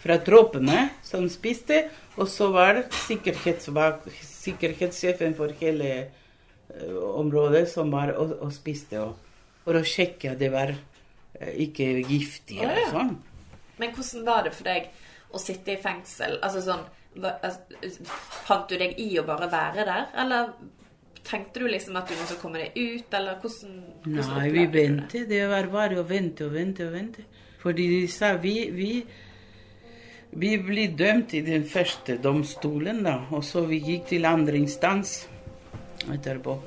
fra 0.00 0.18
troppene 0.24 0.88
som 1.04 1.28
spiste. 1.32 1.88
Og 2.16 2.28
så 2.32 2.50
var 2.54 2.82
sikkerhetssjefen 2.94 5.34
for 5.36 5.48
hele 5.60 5.84
eh, 5.98 6.06
området 6.84 7.66
som 7.70 7.90
var 7.92 8.14
og, 8.16 8.36
og 8.42 8.52
spiste. 8.54 9.00
Og, 9.02 9.16
for 9.66 9.80
å 9.80 9.86
sjekke 9.86 10.34
at 10.34 10.40
det 10.42 10.52
var 10.52 10.72
eh, 10.72 11.52
ikke 11.66 11.88
giftig 12.06 12.60
og 12.62 12.78
sånn. 12.92 13.16
Men 13.80 13.92
hvordan 13.96 14.24
var 14.26 14.46
det 14.46 14.54
for 14.56 14.68
deg 14.68 14.88
å 15.34 15.42
sitte 15.42 15.74
i 15.74 15.80
fengsel? 15.82 16.38
Altså 16.40 16.62
sånn 16.64 16.84
altså, 17.16 17.60
Fant 18.46 18.70
du 18.70 18.76
deg 18.80 18.96
i 19.02 19.10
å 19.18 19.24
bare 19.26 19.48
være 19.52 19.84
der, 19.88 20.08
eller 20.22 20.52
tenkte 21.26 21.60
du 21.60 21.68
liksom 21.68 21.96
at 21.98 22.08
du 22.08 22.14
måtte 22.20 22.38
komme 22.40 22.60
deg 22.62 22.76
ut, 22.76 23.14
eller 23.18 23.40
hvordan, 23.42 23.78
hvordan 24.04 24.34
Nei, 24.38 24.48
vi 24.54 24.64
det? 24.66 24.72
ventet. 24.76 25.28
Det 25.30 25.42
var 25.50 25.70
bare 25.72 26.00
å 26.00 26.06
vente 26.06 26.46
og 26.46 26.54
vente 26.54 26.86
og 26.86 26.92
vente. 26.94 27.26
Fordi 27.62 27.86
de 27.90 28.02
sa 28.12 28.36
vi, 28.38 28.54
vi, 28.70 28.90
vi 30.38 30.52
blir 30.62 30.94
dømt 30.94 31.34
i 31.34 31.42
den 31.42 31.66
første 31.66 32.20
domstolen, 32.22 33.02
da. 33.08 33.16
Og 33.34 33.42
så 33.44 33.64
vi 33.66 33.80
gikk 33.82 34.12
til 34.12 34.28
andre 34.28 34.60
instans 34.60 35.24
etterpå. 36.14 36.58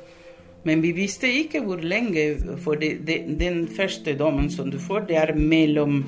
Men 0.68 0.82
vi 0.84 0.92
visste 0.92 1.30
ikke 1.32 1.62
hvor 1.64 1.80
lenge, 1.84 2.34
for 2.64 2.80
det, 2.80 3.06
det, 3.08 3.22
den 3.40 3.64
første 3.72 4.16
dommen 4.20 4.50
som 4.52 4.72
du 4.72 4.80
får, 4.80 5.08
det 5.08 5.20
er 5.22 5.36
mellom 5.38 6.02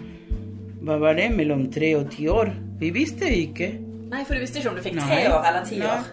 Hva 0.81 0.97
var 0.97 1.13
det? 1.13 1.29
Mellom 1.35 1.67
tre 1.71 1.93
og 1.95 2.09
ti 2.11 2.25
år? 2.27 2.49
Vi 2.81 2.89
visste 2.89 3.29
ikke. 3.29 3.69
Nei, 4.11 4.23
for 4.25 4.33
du 4.33 4.41
visste 4.41 4.59
ikke 4.59 4.71
om 4.71 4.79
du 4.79 4.83
fikk 4.83 4.97
tre 4.97 5.21
år 5.29 5.45
eller 5.47 5.65
ti 5.69 5.77
Nei. 5.77 5.91
år? 5.93 6.07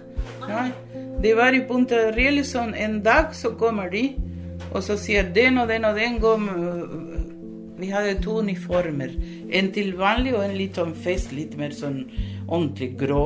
Nei. 0.45 0.67
Det 1.25 1.33
var 1.35 1.57
i 1.57 1.63
Punta 1.67 2.03
Real 2.15 2.39
sånn 2.47 2.75
en 2.79 3.01
dag 3.03 3.33
så 3.35 3.55
kommer 3.59 3.89
de, 3.91 4.11
og 4.69 4.83
så 4.85 4.95
sier 5.01 5.27
den 5.35 5.59
og 5.59 5.73
den 5.73 5.89
og 5.89 5.97
den 5.99 6.21
kom 6.23 6.45
Vi 7.79 7.89
hadde 7.93 8.19
to 8.23 8.41
uniformer. 8.43 9.13
En 9.55 9.69
til 9.73 9.93
vanlig 9.99 10.33
og 10.35 10.43
en 10.45 10.57
litt 10.59 10.79
sånn 10.79 10.97
fest, 10.99 11.31
litt 11.33 11.55
mer 11.57 11.71
sånn 11.71 12.01
ordentlig 12.49 12.91
grå 13.01 13.23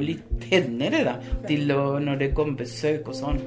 litt 0.00 0.28
penere, 0.48 1.02
da. 1.08 1.16
Til 1.48 1.70
å, 1.74 1.82
når 2.02 2.20
det 2.22 2.30
kom 2.36 2.54
besøk 2.58 3.08
og 3.12 3.18
sånn. 3.18 3.40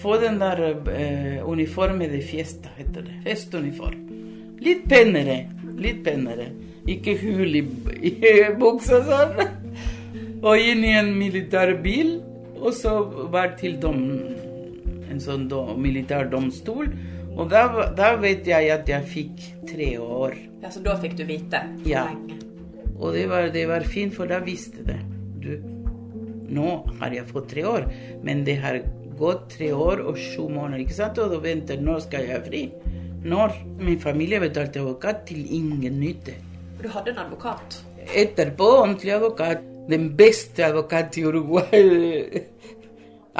Få 0.00 0.16
den 0.20 0.38
der 0.40 0.60
eh, 0.92 1.40
uniformen 1.48 2.10
de 2.12 2.20
fiesta, 2.24 2.68
heter 2.76 3.06
det. 3.06 3.16
Festuniform. 3.24 4.02
Litt 4.62 4.86
penere. 4.90 5.44
Litt 5.78 6.02
penere. 6.06 6.48
Ikke 6.90 7.16
hull 7.20 7.56
i, 7.58 7.62
i 8.10 8.12
buksa 8.60 9.00
sånn. 9.06 9.36
Og 10.46 10.60
inn 10.60 10.84
i 10.86 10.92
en 10.98 11.12
militær 11.18 11.74
bil. 11.82 12.18
Og 12.56 12.72
så 12.74 12.92
var 13.32 13.54
til 13.60 13.76
dom, 13.82 14.00
en 15.10 15.20
sånn 15.20 15.46
do, 15.50 15.62
militær 15.80 16.28
domstol. 16.32 16.88
Og 17.36 17.50
da, 17.52 17.66
da 17.96 18.14
vet 18.20 18.46
jeg 18.48 18.70
at 18.72 18.88
jeg 18.88 19.08
fikk 19.12 19.42
tre 19.68 19.90
år. 20.00 20.36
Ja, 20.62 20.70
Så 20.72 20.80
da 20.84 20.94
fikk 21.00 21.18
du 21.18 21.24
vite 21.28 21.60
Ja. 21.84 22.06
lenge? 22.08 22.38
Og 22.96 23.12
det 23.16 23.26
var, 23.30 23.50
det 23.52 23.66
var 23.68 23.84
fint, 23.84 24.14
for 24.16 24.28
da 24.30 24.40
visste 24.44 24.84
det. 24.86 24.98
Du, 25.42 25.50
nå 26.56 26.70
har 27.00 27.14
jeg 27.14 27.28
fått 27.28 27.50
tre 27.52 27.64
år, 27.68 27.88
men 28.24 28.44
det 28.46 28.56
har 28.62 28.80
gått 29.18 29.48
tre 29.56 29.70
år 29.72 30.02
og 30.06 30.18
sju 30.20 30.48
måneder, 30.52 30.82
ikke 30.84 30.96
sant? 30.96 31.20
Og 31.20 31.32
da 31.32 31.40
venter 31.42 31.80
når 31.82 32.04
skal 32.06 32.28
jeg 32.28 32.44
fri? 32.46 32.62
Når? 33.26 33.54
Min 33.82 34.00
familie 34.00 34.40
betalte 34.40 34.80
advokat 34.80 35.24
til 35.28 35.46
ingen 35.54 36.00
nytte. 36.00 36.36
Du 36.82 36.88
hadde 36.92 37.14
en 37.14 37.24
advokat. 37.24 37.80
Etterpå 38.14 38.68
ordentlig 38.82 39.16
advokat. 39.16 39.64
Den 39.90 40.10
beste 40.18 40.64
advokat 40.66 41.16
i 41.18 41.24
Uruguay. 41.26 42.42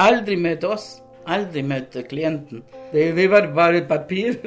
Aldri 0.07 0.37
møtt 0.39 0.65
oss. 0.67 0.89
Aldri 1.27 1.63
møtt 1.63 1.95
klienten. 2.09 2.63
Det, 2.91 3.09
det 3.15 3.29
var 3.31 3.49
bare 3.55 3.83
papir. 3.87 4.37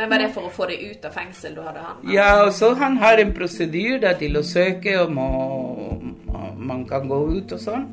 Men 0.00 0.08
var 0.08 0.22
det 0.22 0.30
for 0.32 0.48
å 0.48 0.50
få 0.52 0.64
deg 0.70 0.80
ut 0.80 1.02
av 1.04 1.12
fengsel 1.12 1.58
du 1.58 1.60
hadde 1.60 1.80
han? 1.84 1.96
Ja, 2.08 2.46
og 2.46 2.54
så 2.56 2.70
han 2.80 2.94
har 3.02 3.20
en 3.20 3.34
prosedyr 3.36 4.00
til 4.16 4.38
å 4.38 4.40
søke 4.40 4.94
om 5.02 5.18
å- 5.20 6.56
man 6.56 6.86
kan 6.88 7.04
gå 7.08 7.18
ut 7.36 7.52
og 7.52 7.60
sånn. 7.60 7.84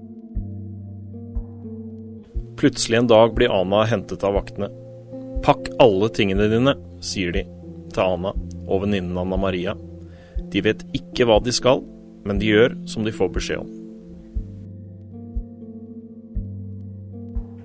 Plutselig 2.55 2.97
en 2.97 3.07
dag 3.11 3.35
blir 3.35 3.51
Ana 3.51 3.83
hentet 3.83 4.23
av 4.23 4.37
vaktene. 4.39 4.71
Pakk 5.43 5.67
alle 5.83 6.07
tingene 6.07 6.47
dine, 6.47 6.75
sier 7.01 7.35
de 7.35 7.43
til 7.91 8.03
Ana 8.03 8.31
og 8.67 8.85
venninnen 8.85 9.19
Anna 9.19 9.35
Maria. 9.35 9.75
De 10.47 10.61
vet 10.61 10.87
ikke 10.93 11.27
hva 11.27 11.43
de 11.43 11.51
skal, 11.51 11.83
men 12.23 12.39
de 12.39 12.47
gjør 12.53 12.87
som 12.87 13.03
de 13.03 13.11
får 13.11 13.33
beskjed 13.35 13.59
om. 13.59 13.73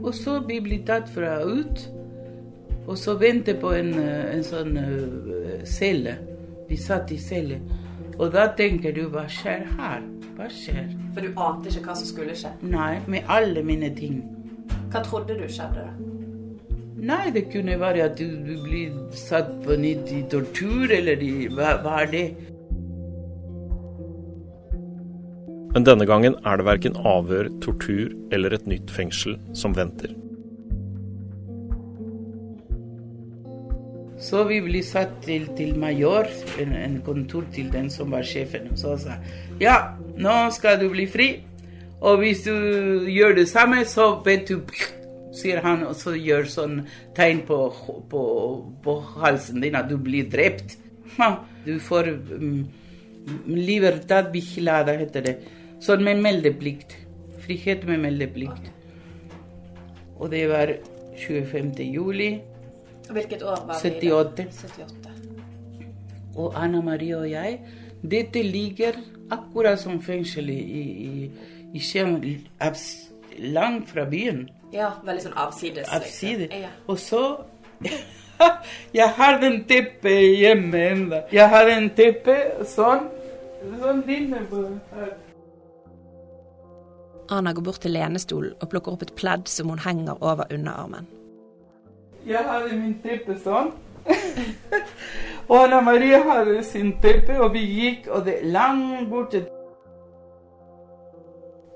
Og 0.02 0.12
så 0.18 0.40
blir 0.44 0.66
vi 0.66 0.82
tatt 0.82 1.08
fra 1.08 1.44
ut, 1.46 1.86
og 2.86 2.98
så 2.98 3.14
vente 3.18 3.54
på 3.54 3.72
en, 3.76 3.92
eh, 3.98 4.34
en 4.34 4.44
sånn 4.46 4.76
eh, 4.76 5.64
celle. 5.68 6.16
Vi 6.68 6.76
satt 6.76 7.12
i 7.12 7.18
celle. 7.20 7.60
Og 8.18 8.32
da 8.34 8.48
tenker 8.58 8.94
du, 8.96 9.06
hva 9.12 9.24
skjer 9.30 9.66
her? 9.78 10.02
Hva 10.36 10.48
skjer? 10.50 10.88
For 11.14 11.24
du 11.24 11.40
ante 11.40 11.70
ikke 11.70 11.86
hva 11.86 11.96
som 11.98 12.08
skulle 12.08 12.36
skje. 12.36 12.52
Nei, 12.62 12.96
med 13.06 13.28
alle 13.30 13.62
mine 13.66 13.92
ting. 13.96 14.22
Hva 14.92 15.02
trodde 15.04 15.36
du 15.38 15.46
skjedde? 15.48 15.86
da? 15.86 16.12
Nei, 17.02 17.32
det 17.34 17.48
kunne 17.50 17.78
være 17.80 18.04
at 18.06 18.18
du, 18.18 18.28
du 18.46 18.54
blir 18.62 18.94
satt 19.18 19.50
på 19.64 19.74
nytt 19.80 20.10
i 20.14 20.22
tortur, 20.30 20.86
eller 20.94 21.22
i 21.22 21.48
hva, 21.50 21.76
hva 21.82 22.02
er 22.04 22.10
det? 22.12 22.26
Men 25.72 25.86
denne 25.88 26.06
gangen 26.06 26.36
er 26.44 26.60
det 26.60 26.68
verken 26.68 26.98
avhør, 27.08 27.48
tortur 27.64 28.12
eller 28.34 28.52
et 28.54 28.68
nytt 28.68 28.92
fengsel 28.92 29.38
som 29.56 29.74
venter. 29.74 30.12
Så 34.22 34.44
vi 34.46 34.60
ble 34.62 34.82
satt 34.86 35.16
til, 35.24 35.48
til 35.58 35.74
major, 35.82 36.28
en, 36.62 36.76
en 36.78 36.98
kontor 37.02 37.46
til 37.54 37.72
den 37.72 37.88
som 37.90 38.12
var 38.14 38.22
sjefen. 38.26 38.68
Og 38.70 38.78
så 38.78 38.94
sa 39.00 39.16
ja, 39.60 39.96
nå 40.14 40.36
skal 40.54 40.78
du 40.80 40.88
bli 40.92 41.08
fri. 41.10 41.30
Og 42.02 42.18
hvis 42.22 42.44
du 42.46 42.52
gjør 43.10 43.34
det 43.40 43.48
samme, 43.50 43.82
så 43.86 44.12
vet 44.24 44.46
du 44.50 44.60
sier 45.38 45.62
han, 45.64 45.82
og 45.88 45.96
så 45.98 46.14
gjør 46.14 46.46
sånn 46.50 46.76
tegn 47.16 47.42
på, 47.48 47.58
på, 48.10 48.22
på 48.84 48.96
halsen 49.22 49.62
din 49.64 49.78
at 49.78 49.90
du 49.90 49.96
blir 49.98 50.30
drept. 50.30 50.78
Ha, 51.18 51.34
Du 51.62 51.76
får 51.78 52.08
um, 52.34 52.64
libertad 53.46 54.32
vigilada, 54.32 54.96
heter 54.98 55.26
det. 55.26 55.34
Sånn 55.82 56.02
med 56.06 56.22
meldeplikt. 56.22 56.96
Frihet 57.42 57.84
med 57.86 58.02
meldeplikt. 58.02 58.70
Og 60.18 60.30
det 60.30 60.46
var 60.50 60.74
25. 61.18 61.74
juli. 61.90 62.32
Hvilket 63.12 63.42
år 63.42 63.64
var 63.66 63.80
vi 63.82 63.88
i 63.88 64.10
78. 64.10 64.36
det? 64.36 64.46
78. 64.52 65.10
Og 66.36 66.52
Anna 66.56 66.80
Marie 66.80 67.16
og 67.16 67.30
jeg, 67.30 67.60
dette 68.10 68.42
ligger 68.42 68.96
akkurat 69.30 69.80
som 69.80 70.00
fengselet 70.02 70.54
i, 70.54 70.82
i, 71.06 71.30
i 71.74 71.80
Skien, 71.80 72.18
langt 73.38 73.90
fra 73.90 74.04
byen. 74.08 74.46
Ja, 74.72 74.90
veldig 75.04 75.26
sånn 75.26 75.36
avsides. 75.36 75.88
liksom. 75.92 76.46
Ja. 76.62 76.72
Og 76.88 76.98
så 76.98 77.22
Jeg 78.94 79.08
har 79.16 79.38
den 79.40 79.64
teppet 79.68 80.38
hjemme 80.38 80.78
ennå. 80.90 81.20
Jeg 81.32 81.48
har 81.48 81.68
en 81.70 81.90
teppe 81.94 82.36
sånn. 82.66 83.04
Sånn 83.78 84.02
inne 84.10 84.40
på 84.50 84.64
her. 84.96 85.12
Anna 87.32 87.52
går 87.54 87.64
bort 87.64 87.80
til 87.84 87.94
lenestolen 87.94 88.56
og 88.58 88.70
plukker 88.72 88.96
opp 88.96 89.04
et 89.06 89.14
pledd 89.16 89.46
som 89.48 89.70
hun 89.70 89.80
henger 89.84 90.18
over 90.18 90.50
underarmen. 90.50 91.06
Jeg 92.26 92.44
hadde 92.46 92.76
min 92.78 92.94
teppe 93.02 93.34
sånn. 93.42 93.72
og 95.50 95.56
Anna 95.58 95.80
Maria 95.82 96.20
hadde 96.26 96.60
sin 96.66 96.94
teppe, 97.02 97.34
og 97.42 97.54
vi 97.56 97.64
gikk, 97.66 98.06
og 98.14 98.26
det 98.28 98.40
langt 98.46 99.10
borte 99.10 99.44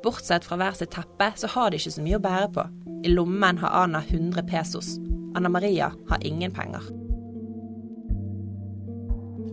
Bortsett 0.07 0.45
fra 0.47 0.59
hver 0.61 0.77
sitt 0.79 0.93
teppe, 0.95 1.33
så 1.35 1.51
har 1.51 1.73
de 1.73 1.81
ikke 1.81 1.97
så 1.97 2.03
mye 2.05 2.19
å 2.21 2.23
bære 2.23 2.51
på. 2.55 2.65
I 3.03 3.11
lommen 3.11 3.59
har 3.59 3.75
Anna 3.83 4.05
100 4.05 4.45
pesos. 4.47 4.93
Anna 5.35 5.51
Maria 5.51 5.91
har 6.11 6.23
ingen 6.23 6.55
penger. 6.55 6.85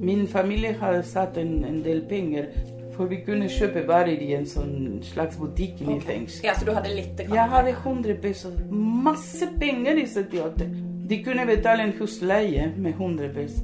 Min 0.04 0.28
familie 0.28 0.76
har 0.78 1.02
satt 1.02 1.40
en, 1.42 1.64
en 1.66 1.82
del 1.82 2.04
penger, 2.06 2.52
for 2.96 3.10
vi 3.12 3.20
kunne 3.26 3.50
kjøpe 3.52 3.86
varer 3.88 4.22
i 4.22 4.32
en 4.38 4.48
sånn 4.48 5.02
slags 5.06 5.38
butikk 5.42 5.82
i 5.82 6.00
fengsel. 6.04 6.46
Ja, 6.46 6.56
Så 6.56 6.66
du 6.66 6.74
hadde 6.76 6.94
litt 6.94 7.20
Jeg 7.20 7.50
hadde 7.50 7.76
100 7.76 8.18
pesos. 8.22 8.56
Masse 8.70 9.50
penger 9.60 9.98
i 9.98 10.08
78. 10.08 10.68
De 11.10 11.20
kunne 11.24 11.46
betale 11.46 11.84
en 11.84 11.96
husleie 12.00 12.72
med 12.78 12.94
100 12.94 13.34
pesos. 13.34 13.64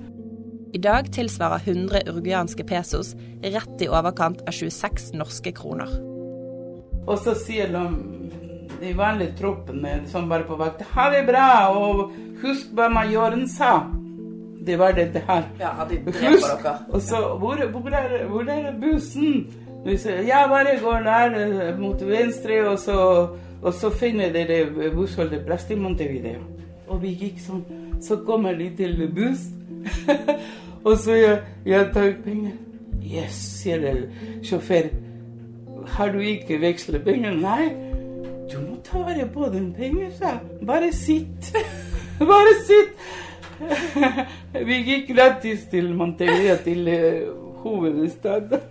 I 0.74 0.78
dag 0.78 1.08
tilsvarer 1.12 1.64
100 1.66 2.04
uruguayanske 2.10 2.64
pesos 2.64 3.16
rett 3.42 3.82
i 3.82 3.88
overkant 3.90 4.44
av 4.46 4.54
26 4.54 5.14
norske 5.18 5.54
kroner. 5.58 5.90
Og 7.10 7.18
så 7.18 7.34
sier 7.34 7.72
de 7.74 7.86
de 8.80 8.94
vanlige 8.96 9.36
troppene 9.40 10.04
som 10.08 10.30
var 10.30 10.46
på 10.48 10.56
vakt, 10.60 10.86
ha 10.94 11.10
det 11.12 11.26
bra, 11.28 11.48
og 11.76 12.14
husk 12.44 12.72
hva 12.78 12.88
majoren 12.92 13.48
sa. 13.50 13.82
Det 14.66 14.80
var 14.80 14.92
dette 14.92 15.22
her. 15.28 15.44
Ja, 15.60 15.72
de 15.90 15.98
Husk! 16.06 16.66
Og 16.94 17.02
så, 17.02 17.16
hvor, 17.40 17.66
hvor, 17.72 17.90
er, 17.90 18.26
hvor 18.28 18.42
er 18.42 18.74
bussen? 18.80 19.48
Jeg 19.86 20.46
bare 20.50 20.80
går 20.84 21.00
der 21.00 21.70
eh, 21.70 21.80
mot 21.80 22.02
venstre, 22.08 22.70
og 22.70 22.80
så, 22.80 23.28
og 23.62 23.74
så 23.74 23.90
finner 23.90 24.34
dere 24.34 24.92
bussholdeplass 24.96 25.64
til 25.66 25.78
Montevideo. 25.78 26.42
Og 26.88 27.02
vi 27.02 27.14
gikk 27.16 27.40
sånn. 27.40 27.64
Så 28.04 28.18
kommer 28.28 28.58
de 28.60 28.68
til 28.76 29.00
buss, 29.16 29.46
og 30.88 30.98
så 31.00 31.16
jeg, 31.16 31.40
jeg 31.66 31.88
tar 31.94 32.12
penger. 32.26 32.58
Yes, 33.00 33.40
sier 33.62 33.80
det, 33.80 33.94
sjåfør. 34.44 34.92
Har 35.96 36.12
du 36.12 36.20
ikke 36.20 36.60
vekslet 36.62 37.04
penger? 37.08 37.40
Nei. 37.40 37.70
Du 38.52 38.60
må 38.60 38.80
ta 38.84 39.00
vare 39.06 39.26
på 39.32 39.48
den 39.54 39.72
penger, 39.78 40.12
sa. 40.20 40.36
Bare 40.68 40.92
sitt. 40.94 41.54
Bare 42.20 42.56
sitt. 42.68 43.00
Vi 44.70 44.80
gikk 44.88 45.12
gratis 45.14 45.68
til 45.72 45.92
Montevideo, 45.98 46.58
til 46.64 46.88
eh, 46.92 47.30
hovedstaden. 47.64 48.66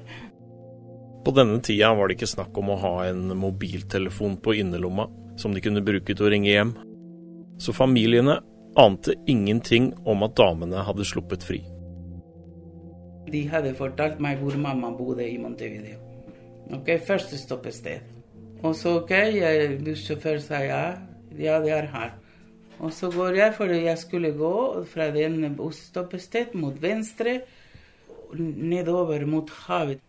På 1.25 1.35
denne 1.37 1.61
tida 1.65 1.91
var 1.93 2.09
det 2.09 2.17
ikke 2.17 2.31
snakk 2.31 2.57
om 2.61 2.73
å 2.73 2.79
ha 2.81 2.93
en 3.11 3.27
mobiltelefon 3.37 4.39
på 4.41 4.55
innerlomma 4.63 5.09
som 5.39 5.55
de 5.55 5.63
kunne 5.63 5.85
bruke 5.85 6.15
til 6.15 6.27
å 6.27 6.31
ringe 6.33 6.51
hjem. 6.51 6.73
Så 7.61 7.75
familiene 7.77 8.39
ante 8.79 9.15
ingenting 9.27 9.91
om 10.09 10.23
at 10.27 10.37
damene 10.39 10.85
hadde 10.87 11.07
sluppet 11.07 11.45
fri. 11.45 11.61
De 13.29 13.43
hadde 13.51 13.75
fortalt 13.77 14.23
meg 14.25 14.41
hvor 14.41 14.57
mamma 14.57 14.93
bodde 14.97 15.27
i 15.27 15.37
Montevideo. 15.41 15.99
Ok, 16.73 16.95
Første 17.05 17.37
stoppested. 17.41 18.01
Og 18.63 18.75
så 18.77 18.97
ok, 19.03 19.13
jeg, 19.37 19.77
bussjåfør 19.85 20.41
sa 20.43 20.63
ja. 20.65 20.83
Ja, 21.39 21.59
det 21.63 21.75
er 21.77 21.87
her. 21.93 22.15
Og 22.79 22.93
så 22.95 23.11
går 23.11 23.41
jeg, 23.41 23.55
for 23.57 23.73
jeg 23.75 23.99
skulle 23.99 24.31
gå 24.39 24.85
fra 24.87 25.09
den 25.15 25.55
busstoppested 25.57 26.55
mot 26.55 26.77
venstre, 26.83 27.41
nedover 28.35 29.25
mot 29.27 29.51
havet. 29.67 30.03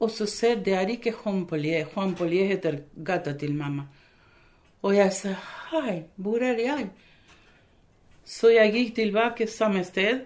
Og 0.00 0.10
så 0.10 0.26
ser 0.28 0.62
det 0.64 0.74
er 0.74 0.90
ikke 0.94 1.12
Juan 1.12 1.44
Polier. 1.46 1.86
Juan 1.92 2.14
Polier 2.16 2.48
heter 2.54 2.80
gata 3.04 3.34
til 3.38 3.54
mamma. 3.54 3.86
Og 4.84 4.96
jeg 4.96 5.12
sa 5.16 5.34
hei, 5.70 6.04
hvor 6.16 6.42
er 6.44 6.60
jeg? 6.60 6.88
Så 8.24 8.50
jeg 8.52 8.72
gikk 8.72 8.94
tilbake 8.96 9.46
samme 9.48 9.84
sted, 9.84 10.24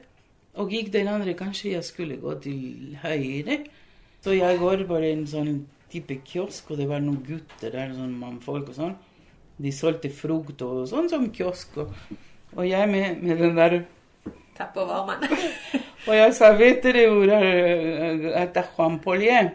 og 0.58 0.70
gikk 0.70 0.92
den 0.94 1.10
andre. 1.10 1.34
Kanskje 1.38 1.74
jeg 1.74 1.84
skulle 1.86 2.18
gå 2.22 2.34
til 2.42 2.96
høyre. 3.02 3.60
Så 4.22 4.34
jeg 4.34 4.58
går 4.58 4.86
på 4.86 4.98
en 5.02 5.26
sånn 5.30 5.52
type 5.92 6.18
kiosk, 6.26 6.72
og 6.72 6.80
det 6.80 6.88
var 6.90 7.02
noen 7.02 7.22
gutter 7.26 7.74
der, 7.74 7.94
sånn 7.94 8.16
mannfolk 8.18 8.72
og 8.72 8.76
sånn. 8.76 8.96
De 9.58 9.72
solgte 9.74 10.10
frukt 10.14 10.62
og 10.62 10.84
sånn 10.90 11.08
som 11.10 11.28
kiosk. 11.34 11.80
Og, 11.82 11.94
og 12.56 12.66
jeg 12.66 12.90
med, 12.90 13.22
med 13.22 13.42
den 13.42 13.56
der 13.58 13.80
over 14.74 14.86
varmen. 14.86 15.28
Og 16.08 16.14
jeg 16.16 16.34
sa, 16.34 16.52
vet 16.56 16.80
dere 16.82 17.04
hvor 17.12 17.30
er 17.36 18.22
etter 18.40 18.68
Juan 18.74 18.96
Polier? 19.02 19.50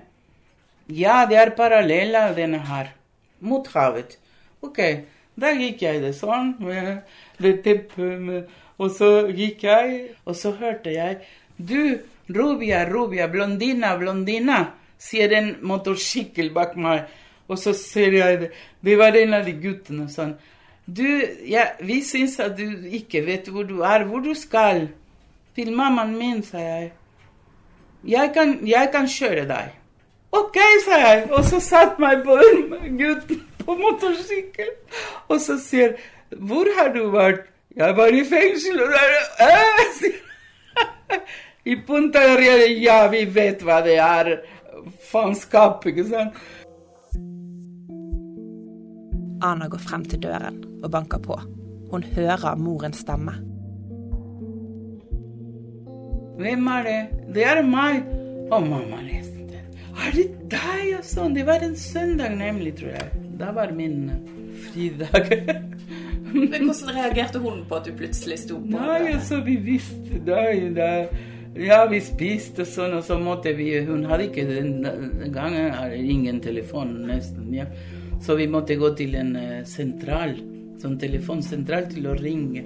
Ja, 0.91 1.23
det 1.29 1.39
er 1.39 1.53
parallell 1.57 2.15
av 2.19 2.35
denne 2.37 2.59
her. 2.67 2.91
Mot 3.43 3.67
havet. 3.73 4.17
Ok, 4.63 4.79
da 5.39 5.51
gikk 5.57 5.81
jeg 5.83 6.03
det 6.03 6.13
sånn, 6.15 6.53
med 6.63 7.01
det 7.41 7.55
teppet, 7.65 8.51
og 8.77 8.91
så 8.93 9.09
gikk 9.33 9.65
jeg, 9.65 9.97
og 10.27 10.37
så 10.37 10.53
hørte 10.59 10.93
jeg 10.93 11.23
Du, 11.57 11.99
Rubia, 12.33 12.83
Rubia, 12.89 13.27
blondina, 13.31 13.95
blondina, 13.99 14.59
sier 14.97 15.33
en 15.35 15.55
motorsykkel 15.61 16.53
bak 16.55 16.77
meg. 16.79 17.09
Og 17.47 17.59
så 17.59 17.73
ser 17.73 18.17
jeg 18.17 18.39
det. 18.39 18.49
Det 18.81 18.97
var 18.97 19.15
en 19.19 19.33
av 19.33 19.45
de 19.45 19.53
guttene 19.59 20.07
sånn. 20.11 20.35
Du, 20.85 21.05
ja, 21.47 21.69
vi 21.79 22.01
syns 22.03 22.35
at 22.43 22.57
du 22.57 22.65
ikke 22.91 23.23
vet 23.25 23.47
hvor 23.51 23.63
du 23.67 23.79
er, 23.87 24.03
hvor 24.07 24.23
du 24.23 24.33
skal. 24.35 24.87
Til 25.55 25.71
mammaen 25.75 26.15
min, 26.17 26.41
sa 26.43 26.59
jeg. 26.59 26.91
Jeg 28.03 28.31
kan, 28.35 28.57
jeg 28.67 28.89
kan 28.91 29.07
kjøre 29.07 29.45
deg. 29.47 29.71
OK, 30.33 30.57
sa 30.85 30.99
jeg. 30.99 31.27
Og 31.31 31.45
så 31.47 31.59
satt 31.63 31.99
meg 32.01 32.23
på 32.25 32.35
gutten 32.99 33.43
på 33.63 33.75
motorsykkel. 33.79 34.73
Og 35.29 35.39
så 35.41 35.57
sier 35.61 35.95
Hvor 36.33 36.67
har 36.77 36.89
du 36.95 37.05
vært? 37.13 37.45
Jeg 37.75 37.95
var 37.97 38.07
i 38.13 38.23
fengsel. 38.25 38.81
Og 38.81 38.89
der, 38.89 39.13
I 41.71 41.75
Punta 41.87 42.19
Real. 42.19 42.65
Ja, 42.81 43.07
vi 43.07 43.23
vet 43.29 43.63
hva 43.63 43.79
det 43.85 43.99
er. 44.01 44.35
Faenskap, 45.11 45.85
ikke 45.87 46.05
sant? 46.09 46.41
Ana 49.43 49.67
går 49.67 49.81
frem 49.83 50.05
til 50.07 50.21
døren 50.23 50.61
og 50.83 50.91
banker 50.91 51.19
på. 51.19 51.35
Hun 51.91 52.03
hører 52.15 52.55
morens 52.55 53.03
stemme. 53.03 53.35
Hvem 56.39 56.67
er 56.67 56.87
det? 56.87 56.99
Det 57.35 57.43
er 57.45 57.61
meg. 57.67 58.07
Å, 58.49 58.59
mamma 58.63 59.01
nesten. 59.03 59.51
Er 59.93 60.15
det 60.15 60.25
deg? 60.49 60.85
Og 60.97 61.03
sånn. 61.05 61.35
Det 61.35 61.43
var 61.47 61.65
en 61.65 61.75
søndag, 61.77 62.33
nemlig, 62.39 62.73
tror 62.79 62.95
jeg. 62.95 63.27
Da 63.37 63.51
var 63.53 63.73
min 63.75 64.09
fridag. 64.69 65.29
Men 66.33 66.65
hvordan 66.65 66.95
reagerte 66.95 67.41
hun 67.43 67.61
på 67.69 67.77
at 67.77 67.85
du 67.85 67.93
plutselig 67.97 68.39
sto 68.41 68.57
på 68.57 68.73
Nei, 68.73 69.11
altså, 69.11 69.43
vi 69.45 69.59
visste 69.61 70.21
det. 70.25 70.71
det. 70.79 70.93
Ja, 71.61 71.83
vi 71.85 71.99
spiste 72.01 72.65
sånn, 72.65 72.95
og 72.97 73.03
så 73.05 73.19
måtte 73.21 73.51
vi 73.53 73.67
Hun 73.85 74.07
hadde 74.09 74.31
ikke 74.31 74.47
den 74.49 75.29
gangen 75.35 75.93
ingen 75.99 76.41
telefon, 76.41 76.95
nesten. 77.11 77.51
Ja. 77.53 77.67
Så 78.23 78.35
vi 78.39 78.47
måtte 78.47 78.79
gå 78.79 78.93
til 78.95 79.17
en 79.19 79.35
eh, 79.35 79.65
sentral, 79.67 80.37
sånn 80.79 80.95
telefonsentral, 80.99 81.89
til 81.91 82.07
å 82.07 82.15
ringe. 82.15 82.63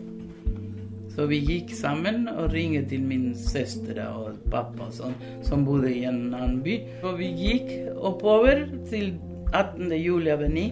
Så 1.18 1.26
vi 1.26 1.40
gikk 1.42 1.72
sammen 1.74 2.28
og 2.30 2.52
ringte 2.54 2.84
til 2.92 3.02
min 3.10 3.32
søster 3.34 3.98
og 4.06 4.38
pappa, 4.54 4.92
sånn, 4.94 5.16
som 5.42 5.66
bodde 5.66 5.90
i 5.90 6.04
en 6.06 6.28
annen 6.30 6.60
by. 6.62 6.78
Og 7.02 7.18
vi 7.24 7.32
gikk 7.40 7.74
oppover 7.98 8.68
til 8.92 9.16
18. 9.50 9.90
juli 9.98 10.30
aveny. 10.36 10.68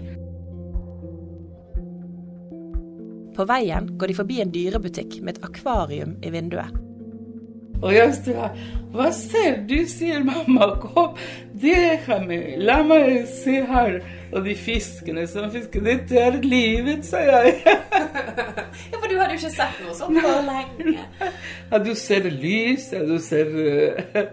På 3.36 3.50
veien 3.50 3.90
går 3.98 4.14
de 4.14 4.22
forbi 4.22 4.42
en 4.44 4.54
dyrebutikk 4.54 5.18
med 5.26 5.40
et 5.40 5.50
akvarium 5.50 6.14
i 6.22 6.30
vinduet. 6.38 6.85
Og 7.86 7.94
jeg 7.94 8.14
sa. 8.18 8.50
Hva 8.96 9.10
ser 9.14 9.60
du? 9.70 9.78
sier 9.90 10.24
mamma. 10.26 10.72
Kom, 10.82 11.18
deja 11.62 12.18
meg. 12.24 12.56
La 12.64 12.80
meg 12.88 13.28
se 13.30 13.60
her. 13.70 14.00
Og 14.32 14.46
de 14.48 14.56
fiskene 14.58 15.28
som 15.30 15.52
fisker. 15.54 15.84
Dette 15.86 16.18
er 16.20 16.40
livet, 16.42 17.06
sa 17.06 17.22
jeg. 17.24 17.60
Ja, 18.92 18.98
For 19.00 19.08
du 19.08 19.16
hadde 19.16 19.36
jo 19.36 19.40
ikke 19.40 19.52
sett 19.54 19.78
noe 19.86 19.94
sånt 19.96 20.18
på 20.20 20.32
lenge. 20.44 21.04
Ja, 21.72 21.78
du 21.80 21.94
ser 21.96 22.26
lys, 22.28 22.90
ja, 22.92 23.06
du 23.08 23.16
ser 23.24 23.54
eh, 23.62 24.26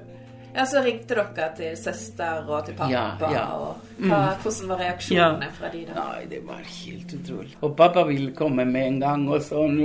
Ja, 0.54 0.66
Så 0.68 0.82
ringte 0.84 1.16
dere 1.16 1.48
til 1.56 1.76
søster 1.80 2.44
og 2.44 2.66
til 2.66 2.76
pappa. 2.76 2.90
Ja, 2.92 3.32
ja. 3.32 3.44
Og 3.56 4.04
hva, 4.04 4.20
hvordan 4.42 4.68
var 4.72 4.82
reaksjonene 4.84 5.48
fra 5.56 5.70
de 5.72 5.82
da? 5.88 5.94
Nei, 5.96 6.24
det 6.28 6.42
var 6.46 6.60
helt 6.66 7.14
utrolig. 7.16 7.56
Og 7.64 7.76
pappa 7.78 8.04
ville 8.08 8.34
komme 8.36 8.66
med 8.68 8.88
en 8.90 9.00
gang 9.00 9.26
og 9.32 9.40
sånn. 9.46 9.78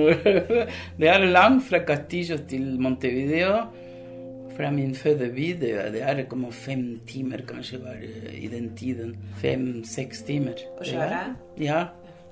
Det 1.00 1.12
er 1.12 1.28
langt 1.32 1.68
fra 1.70 1.84
Castillo 1.88 2.40
til 2.50 2.74
Montevideo. 2.84 3.54
Fra 4.58 4.72
min 4.74 4.96
fødeby. 4.98 5.52
Det 5.62 6.02
er 6.02 6.24
kommet 6.30 6.56
fem 6.58 6.86
timer, 7.08 7.46
kanskje, 7.48 7.80
var 7.84 8.00
i 8.02 8.50
den 8.52 8.72
tiden. 8.76 9.14
Fem-seks 9.44 10.26
timer. 10.28 10.60
Å 10.82 10.88
kjøre? 10.88 11.22
Ja. 11.62 11.84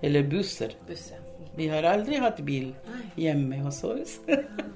Eller 0.04 0.26
busser. 0.28 0.74
Buss. 0.90 1.12
Vi 1.56 1.70
har 1.72 1.86
aldri 1.88 2.18
hatt 2.20 2.42
bil 2.44 2.74
hjemme 3.16 3.62
hos 3.64 3.84
oss. 3.88 4.18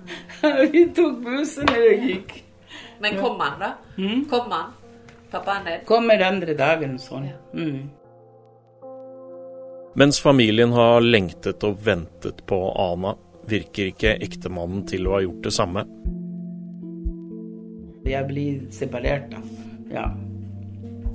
Vi 0.72 0.86
tok 0.95 1.17
bussen 1.26 1.67
eller 1.74 2.06
gikk. 2.06 2.38
Men 3.00 3.22
kom 3.22 3.40
han, 3.40 3.60
da? 3.60 3.72
Mm. 3.98 4.26
Kom 4.30 4.52
han? 4.52 4.76
Pappaen 5.32 5.66
din? 5.66 5.86
Kommer 5.86 6.24
andre 6.26 6.54
dagen 6.58 6.98
sånn. 7.00 7.30
Mm. 7.54 7.90
Mens 10.00 10.22
familien 10.22 10.72
har 10.72 11.02
lengtet 11.02 11.64
og 11.68 11.82
ventet 11.86 12.46
på 12.48 12.60
Ana, 12.80 13.16
virker 13.50 13.90
ikke 13.90 14.18
ektemannen 14.22 14.86
til 14.88 15.08
å 15.10 15.18
ha 15.18 15.22
gjort 15.26 15.46
det 15.48 15.54
samme. 15.56 15.86
Jeg 18.10 18.26
blir 18.30 18.66
separert, 18.74 19.30
da. 19.34 19.42
Ja. 19.94 20.08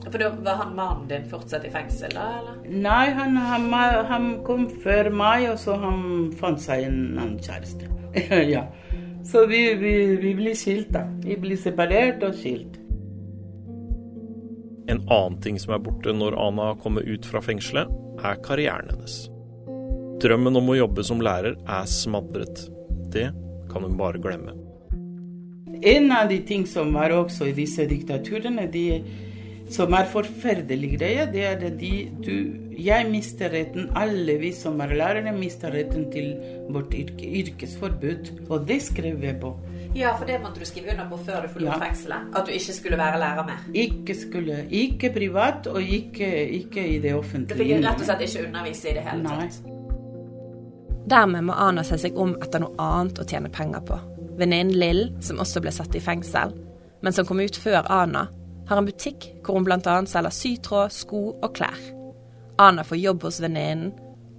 For 0.04 0.20
da 0.20 0.30
var 0.44 0.58
han 0.60 0.74
mannen 0.76 1.06
din 1.08 1.24
fortsatt 1.30 1.64
i 1.66 1.72
fengsel, 1.72 2.12
da? 2.14 2.26
eller? 2.40 2.58
Nei, 2.68 3.06
han, 3.16 3.38
han, 3.40 3.68
han 4.10 4.26
kom 4.46 4.66
før 4.82 5.10
meg, 5.14 5.48
og 5.52 5.58
så 5.62 5.78
han 5.80 6.02
fant 6.38 6.60
seg 6.62 6.86
en 6.88 6.98
annen 7.14 7.38
kjæreste. 7.42 7.88
ja. 8.54 8.66
Så 9.24 9.46
vi, 9.46 9.74
vi, 9.74 10.16
vi 10.16 10.34
blir 10.34 10.54
skilt, 10.54 10.90
da. 10.92 11.06
Vi 11.24 11.36
blir 11.40 11.56
separert 11.60 12.22
og 12.26 12.36
skilt. 12.36 12.80
En 14.92 15.00
annen 15.08 15.38
ting 15.40 15.56
som 15.60 15.72
er 15.72 15.80
borte 15.80 16.12
når 16.12 16.36
Ana 16.36 16.74
kommer 16.82 17.06
ut 17.08 17.24
fra 17.26 17.40
fengselet, 17.40 17.88
er 18.20 18.42
karrieren 18.44 18.90
hennes. 18.92 19.14
Drømmen 20.20 20.60
om 20.60 20.68
å 20.70 20.76
jobbe 20.76 21.04
som 21.08 21.24
lærer 21.24 21.56
er 21.56 21.88
smadret. 21.88 22.66
Det 23.14 23.30
kan 23.72 23.86
hun 23.86 23.96
bare 23.96 24.20
glemme. 24.20 24.52
En 25.84 26.12
av 26.12 26.28
de 26.28 26.38
ting 26.46 26.66
som 26.68 26.92
var 26.94 27.12
også 27.12 27.48
i 27.48 27.56
disse 27.56 27.84
diktaturene, 27.88 28.68
de, 28.72 28.86
som 29.70 29.92
er 29.96 30.04
forferdelig 30.12 30.90
greie, 30.98 31.24
det 31.32 31.44
er 31.44 31.56
at 31.56 31.78
de, 31.80 31.92
du, 32.24 32.34
jeg 32.78 33.06
mister 33.10 33.48
retten, 33.54 33.88
alle 33.96 34.36
vi 34.38 34.50
som 34.52 34.80
er 34.84 34.92
lærere, 34.98 35.32
mister 35.36 35.72
retten 35.72 36.10
til 36.12 36.34
vårt 36.74 36.92
yrke, 36.94 37.30
yrkesforbud. 37.40 38.32
Og 38.50 38.66
det 38.68 38.82
skrev 38.82 39.22
jeg 39.24 39.38
på. 39.40 39.54
Ja, 39.94 40.10
for 40.18 40.26
det 40.26 40.40
måtte 40.42 40.58
du 40.60 40.66
skrive 40.66 40.90
under 40.92 41.06
på 41.08 41.16
før 41.24 41.42
du 41.46 41.48
forlot 41.54 41.68
Ja. 41.70 41.78
fengselet. 41.78 42.30
At 42.36 42.46
du 42.46 42.50
ikke 42.52 42.72
skulle 42.74 42.98
være 42.98 43.18
lærer 43.22 43.46
mer. 43.46 43.60
Ikke 43.74 44.14
skulle, 44.14 44.64
ikke 44.70 45.12
privat 45.14 45.66
og 45.66 45.82
ikke, 45.82 46.48
ikke 46.50 46.86
i 46.96 46.98
det 46.98 47.14
offentlige. 47.14 47.58
Du 47.58 47.62
fikk 47.64 47.86
rett 47.86 48.00
og 48.00 48.06
slett 48.08 48.20
ikke 48.28 48.46
undervise 48.48 48.90
i 48.90 48.94
det 48.94 49.02
hele 49.06 49.22
Nei. 49.22 49.36
tatt. 49.48 49.62
Dermed 51.10 51.44
må 51.44 51.52
Ana 51.52 51.82
se 51.84 51.98
seg 52.00 52.16
om 52.16 52.34
etter 52.42 52.62
noe 52.64 52.74
annet 52.80 53.18
å 53.20 53.26
tjene 53.28 53.50
penger 53.52 53.80
på. 53.86 53.98
Venninnen 54.38 54.74
Lill, 54.74 55.02
som 55.22 55.38
også 55.38 55.60
ble 55.62 55.70
satt 55.70 55.94
i 55.94 56.00
fengsel, 56.00 56.54
men 57.04 57.12
som 57.12 57.26
kom 57.28 57.40
ut 57.40 57.56
før 57.60 57.84
Ana, 57.92 58.26
har 58.68 58.80
en 58.80 58.88
butikk 58.88 59.28
hvor 59.44 59.58
hun 59.58 59.66
bl.a. 59.66 59.98
selger 60.08 60.34
sytråd, 60.34 60.94
sko 60.94 61.22
og 61.34 61.50
klær. 61.56 61.78
Ana 62.62 62.84
får 62.86 63.00
jobb 63.00 63.26
hos 63.26 63.40
venninnen, 63.42 63.92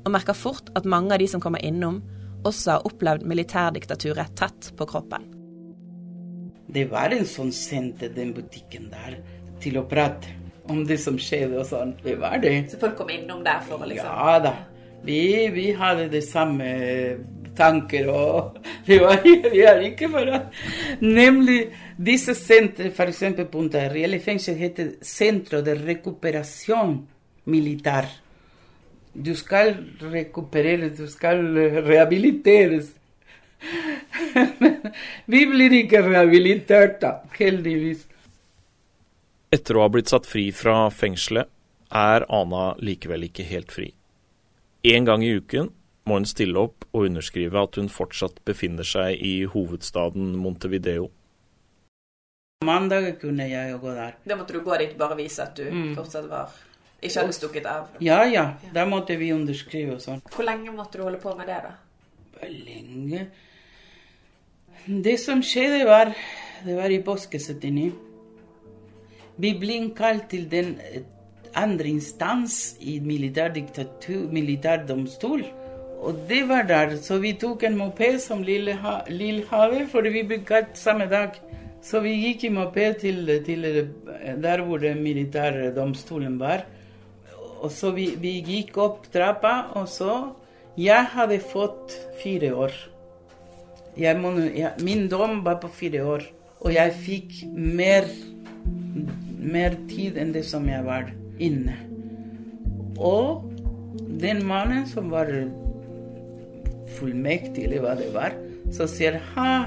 og 0.06 0.14
merker 0.14 0.38
fort 0.38 0.70
at 0.78 0.86
mange 0.86 1.14
av 1.16 1.22
de 1.22 1.28
som 1.30 1.42
kommer 1.42 1.64
innom, 1.66 2.02
også 2.46 2.76
har 2.76 2.86
opplevd 2.86 3.26
militærdiktaturet 3.26 4.36
tett 4.38 4.70
på 4.78 4.86
kroppen. 4.90 5.26
Det 6.76 6.86
var 6.92 7.14
en 7.14 7.26
sånn 7.30 7.52
senter, 7.56 8.12
den 8.14 8.34
butikken 8.36 8.92
der, 8.94 9.18
til 9.64 9.80
å 9.82 9.86
prate 9.90 10.34
om 10.70 10.84
det 10.88 10.98
som 11.02 11.18
skjedde 11.22 11.62
og 11.62 11.68
sånn. 11.70 11.94
Det 12.04 12.18
var 12.22 12.38
det. 12.42 12.54
Så 12.72 12.80
folk 12.82 12.98
kom 13.00 13.12
innom 13.14 13.44
der 13.46 13.62
for 13.66 13.82
å 13.82 13.90
liksom 13.90 14.10
Ja 14.10 14.38
da. 14.44 14.54
Vi, 15.06 15.22
vi 15.54 15.68
hadde 15.78 16.08
det 16.10 16.24
samme 16.26 16.68
tanker, 17.58 18.10
og 18.12 18.58
var 19.04 19.24
vi 19.24 19.64
er 19.64 19.82
ikke 19.88 20.10
for 20.12 20.32
Nemlig 21.02 21.60
disse 21.98 22.36
sentre, 22.38 22.92
f.eks. 22.92 23.24
Punta 23.52 23.88
Real 23.92 24.18
fengsel 24.24 24.60
heter 24.60 24.96
Centro 25.02 25.62
de 25.66 25.76
Recuperación 25.80 27.00
Militar. 27.46 28.10
Du 29.14 29.36
skal 29.36 29.76
rekupereres, 30.02 30.98
du 30.98 31.08
skal 31.08 31.44
rehabiliteres. 31.88 32.92
Men 34.60 34.76
vi 35.32 35.46
blir 35.50 35.74
ikke 35.80 36.04
rehabilitert, 36.04 37.00
da, 37.02 37.14
heldigvis. 37.40 38.04
Etter 39.56 39.78
å 39.78 39.86
ha 39.86 39.92
blitt 39.94 40.12
satt 40.12 40.28
fri 40.28 40.50
fra 40.56 40.90
fengselet, 40.92 41.48
er 41.96 42.26
Ana 42.34 42.74
likevel 42.84 43.30
ikke 43.30 43.46
helt 43.48 43.72
fri. 43.72 43.94
En 44.86 45.08
gang 45.08 45.24
i 45.24 45.32
uken 45.38 45.70
må 46.06 46.20
hun 46.20 46.26
stille 46.30 46.60
opp 46.62 46.86
og 46.94 47.08
underskrive 47.08 47.62
at 47.66 47.78
hun 47.80 47.90
fortsatt 47.90 48.42
befinner 48.46 48.86
seg 48.86 49.22
i 49.26 49.46
hovedstaden 49.50 50.36
Montevideo. 50.38 51.10
Mandag 52.66 53.20
kunne 53.22 53.48
jeg 53.50 53.80
gå 53.82 53.94
der. 53.94 54.14
Da 54.26 54.38
måtte 54.38 54.54
du 54.54 54.62
gå 54.66 54.78
dit 54.80 54.94
bare 54.98 55.18
vise 55.18 55.44
at 55.44 55.56
du 55.58 55.66
Mm. 55.72 55.96
fortsatt 55.96 56.30
var 56.30 56.50
Ikke 57.02 57.20
hadde 57.20 57.34
stukket 57.34 57.66
av. 57.66 57.90
Ja, 58.02 58.24
ja, 58.24 58.54
da 58.74 58.86
måtte 58.86 59.18
vi 59.18 59.32
underskrive 59.34 59.94
og 59.94 60.00
sånn. 60.00 60.22
Hvor 60.32 60.46
lenge 60.46 60.72
måtte 60.72 60.98
du 60.98 61.04
holde 61.04 61.20
på 61.20 61.36
med 61.38 61.48
det, 61.48 61.58
da? 61.64 61.74
Lenge 62.48 63.28
Det 64.88 65.20
som 65.20 65.42
skjedde, 65.42 65.86
var 65.86 66.16
Det 66.66 66.76
var 66.76 66.90
i 66.90 67.02
påske 67.04 67.38
79. 67.40 67.94
Vi 69.38 69.54
ble 69.54 69.74
innkalt 69.74 70.30
til 70.30 70.48
den 70.50 70.80
eh, 70.80 71.02
andre 71.56 71.86
instans 71.88 72.78
i 72.80 73.00
militærdiktatur, 73.00 74.32
militærdomstol. 74.32 75.44
Og 76.02 76.16
det 76.30 76.44
var 76.50 76.64
der. 76.68 76.98
Så 77.02 77.20
vi 77.24 77.34
tok 77.40 77.64
en 77.64 77.78
moped 77.78 78.20
som 78.22 78.44
lille 78.44 78.74
ha, 78.82 79.02
Lill 79.10 79.44
for 79.46 80.02
vi 80.02 80.24
ble 80.24 80.66
samme 80.74 81.08
dag. 81.08 81.36
Så 81.82 82.00
vi 82.02 82.16
gikk 82.18 82.44
i 82.44 82.50
moped 82.50 83.00
til, 83.00 83.44
til 83.46 83.62
der 84.42 84.62
hvor 84.62 84.78
den 84.78 85.04
militærdomstolen 85.04 86.40
var. 86.40 86.66
Og 87.62 87.72
så 87.72 87.92
vi, 87.92 88.16
vi 88.18 88.42
gikk 88.42 88.78
opp 88.78 89.06
trappa, 89.14 89.72
og 89.74 89.88
så 89.90 90.34
Jeg 90.78 91.06
hadde 91.08 91.40
fått 91.40 91.94
fire 92.20 92.50
år. 92.52 92.74
Må, 94.20 94.34
jeg, 94.52 94.74
min 94.84 95.08
dom 95.08 95.38
var 95.46 95.62
på 95.62 95.70
fire 95.72 96.02
år, 96.04 96.26
og 96.60 96.74
jeg 96.74 96.92
fikk 97.00 97.38
mer, 97.56 98.10
mer 99.40 99.78
tid 99.88 100.18
enn 100.20 100.34
det 100.36 100.44
som 100.44 100.68
jeg 100.68 100.84
var 100.84 101.14
inne. 101.40 101.78
Og 103.00 103.48
den 104.20 104.44
mannen 104.44 104.84
som 104.92 105.08
var 105.14 105.32
fullmektig, 106.98 107.68
eller 107.68 107.84
hva 107.84 107.96
det 108.00 108.12
var, 108.14 108.36
så 108.74 108.88
sier 108.90 109.20
ha, 109.34 109.66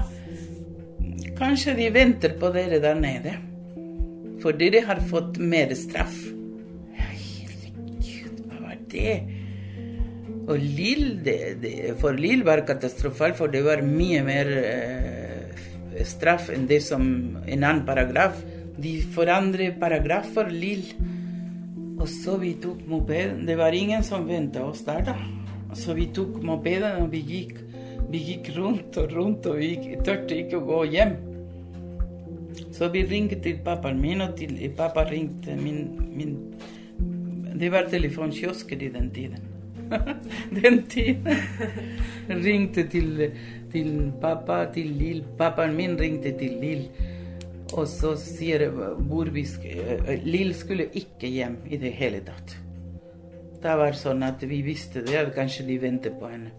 kanskje 1.39 1.75
de 1.79 1.89
venter 1.95 2.35
på 2.39 2.51
dere 2.55 2.81
der 2.83 2.99
nede, 2.99 3.35
for 4.43 4.55
dere 4.55 4.85
har 4.87 5.01
fått 5.09 5.39
mer 5.41 5.73
straff. 5.77 6.15
Herregud, 6.99 8.43
hva 8.47 8.63
var 8.67 8.79
det? 8.91 9.17
Og 10.49 10.57
Lill, 10.57 11.19
for 12.01 12.17
Lill 12.17 12.45
var 12.47 12.63
katastrofalt, 12.65 13.37
for 13.37 13.51
det 13.53 13.61
var 13.67 13.83
mye 13.85 14.23
mer 14.25 14.49
eh, 14.63 15.59
straff 16.07 16.49
enn 16.53 16.65
det 16.69 16.81
som 16.85 17.03
en 17.45 17.63
annen 17.63 17.85
paragraf. 17.85 18.39
De 18.79 18.95
forandrer 19.13 19.75
paragraf 19.79 20.31
for 20.33 20.49
Lill. 20.49 20.87
Og 21.99 22.07
så 22.09 22.37
vi 22.39 22.55
tok 22.63 22.85
mopeden. 22.87 23.43
Det 23.45 23.59
var 23.59 23.75
ingen 23.75 24.05
som 24.07 24.25
venta 24.27 24.63
oss 24.65 24.85
der, 24.87 25.03
da. 25.11 25.17
Så 25.77 25.93
vi 25.93 26.07
tok 26.15 26.39
mopedene 26.45 27.03
og 27.03 27.11
vi 27.13 27.21
gikk, 27.25 27.57
vi 28.09 28.21
gikk 28.25 28.51
rundt 28.57 28.97
og 28.97 29.11
rundt, 29.13 29.45
og 29.45 29.59
vi 29.61 29.73
gikk, 29.75 29.99
turte 30.07 30.37
ikke 30.39 30.57
å 30.57 30.65
gå 30.65 30.79
hjem. 30.95 31.13
Så 32.73 32.89
vi 32.93 33.03
ringte 33.05 33.37
til 33.43 33.59
pappaen 33.65 33.99
min, 34.01 34.23
og 34.25 34.35
til, 34.39 34.55
pappa 34.77 35.03
ringte 35.09 35.55
min, 35.59 35.83
min 36.15 36.35
Det 37.59 37.69
var 37.73 37.89
telefonkiosker 37.91 38.81
i 38.81 38.89
den 38.93 39.09
tiden. 39.11 39.45
den 40.61 40.83
tiden. 40.87 41.27
ringte 42.45 42.85
til, 42.89 43.25
til 43.73 43.89
pappa, 44.21 44.63
til 44.73 44.91
Lill. 44.95 45.23
Pappaen 45.37 45.75
min 45.75 45.97
ringte 45.99 46.31
til 46.39 46.55
Lill. 46.61 46.85
Og 47.75 47.85
så 47.87 48.15
sier 48.17 48.69
hvor 48.71 49.29
vi 49.33 49.43
sk- 49.45 50.23
Lill 50.25 50.53
skulle 50.57 50.87
ikke 50.97 51.29
hjem 51.29 51.59
i 51.69 51.77
det 51.77 51.91
hele 51.99 52.23
tatt. 52.25 52.55
Det 53.59 53.75
var 53.77 53.91
sånn 53.99 54.23
at 54.23 54.43
vi 54.47 54.61
visste 54.63 55.01
det, 55.03 55.17
at 55.19 55.33
kanskje 55.35 55.65
de 55.67 55.77
ventet 55.81 56.15
på 56.19 56.29
henne. 56.31 56.51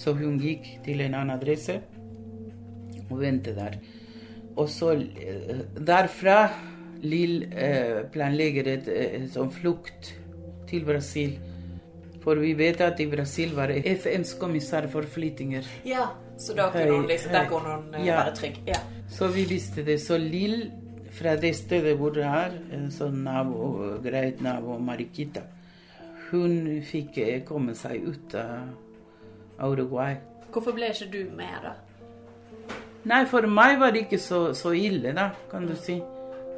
Så 0.00 0.14
hun 0.16 0.38
gikk 0.40 0.78
til 0.86 1.02
en 1.04 1.14
annen 1.18 1.34
adresse 1.36 1.80
og 3.10 3.18
ventet 3.20 3.56
der. 3.58 3.76
Og 4.56 4.68
så 4.72 4.94
eh, 4.96 5.60
derfra 5.86 6.38
Lill 7.02 7.46
eh, 7.56 8.02
planlegger 8.12 8.66
et 8.74 8.88
eh, 8.92 9.22
sånn 9.32 9.50
flukt 9.52 10.10
til 10.68 10.84
Brasil. 10.84 11.36
For 12.20 12.36
vi 12.40 12.52
vet 12.58 12.80
at 12.84 12.98
i 13.00 13.06
Brasil 13.08 13.54
var 13.56 13.72
det 13.72 13.84
FNs 14.02 14.34
kommissær 14.40 14.88
for 14.92 15.06
flyttinger. 15.08 15.64
Ja, 15.88 16.10
så 16.40 16.56
da 16.56 16.68
kunne 16.74 16.98
hun 16.98 17.06
liksom, 17.08 17.32
der 17.32 17.48
kunne 17.48 17.78
hun 17.78 18.04
Ja. 18.04 18.18
være 18.24 18.34
trygg. 18.36 18.58
Ja. 18.68 18.80
Så 19.08 19.28
vi 19.32 19.44
visste 19.48 19.82
det. 19.84 19.98
Så 20.00 20.18
Lill, 20.20 20.70
fra 21.10 21.36
det 21.36 21.54
stedet 21.56 21.96
hvor 21.98 22.12
det 22.14 22.24
er, 22.28 22.52
en 22.76 22.90
sånn 22.92 23.24
nabo, 23.24 23.96
greit 24.04 24.40
nabo, 24.44 24.76
Mariquita, 24.78 25.42
hun 26.30 26.80
fikk 26.86 27.18
eh, 27.22 27.42
komme 27.46 27.74
seg 27.78 28.06
ut 28.06 28.34
av 28.38 29.72
Uruguay. 29.74 30.16
Hvorfor 30.50 30.74
ble 30.74 30.90
ikke 30.90 31.10
du 31.12 31.20
med, 31.36 31.66
da? 31.66 31.74
Nei, 33.10 33.24
for 33.30 33.46
meg 33.48 33.78
var 33.80 33.94
det 33.94 34.04
ikke 34.04 34.20
så, 34.20 34.50
så 34.56 34.74
ille, 34.76 35.14
da, 35.16 35.30
kan 35.50 35.64
du 35.68 35.76
si. 35.78 36.00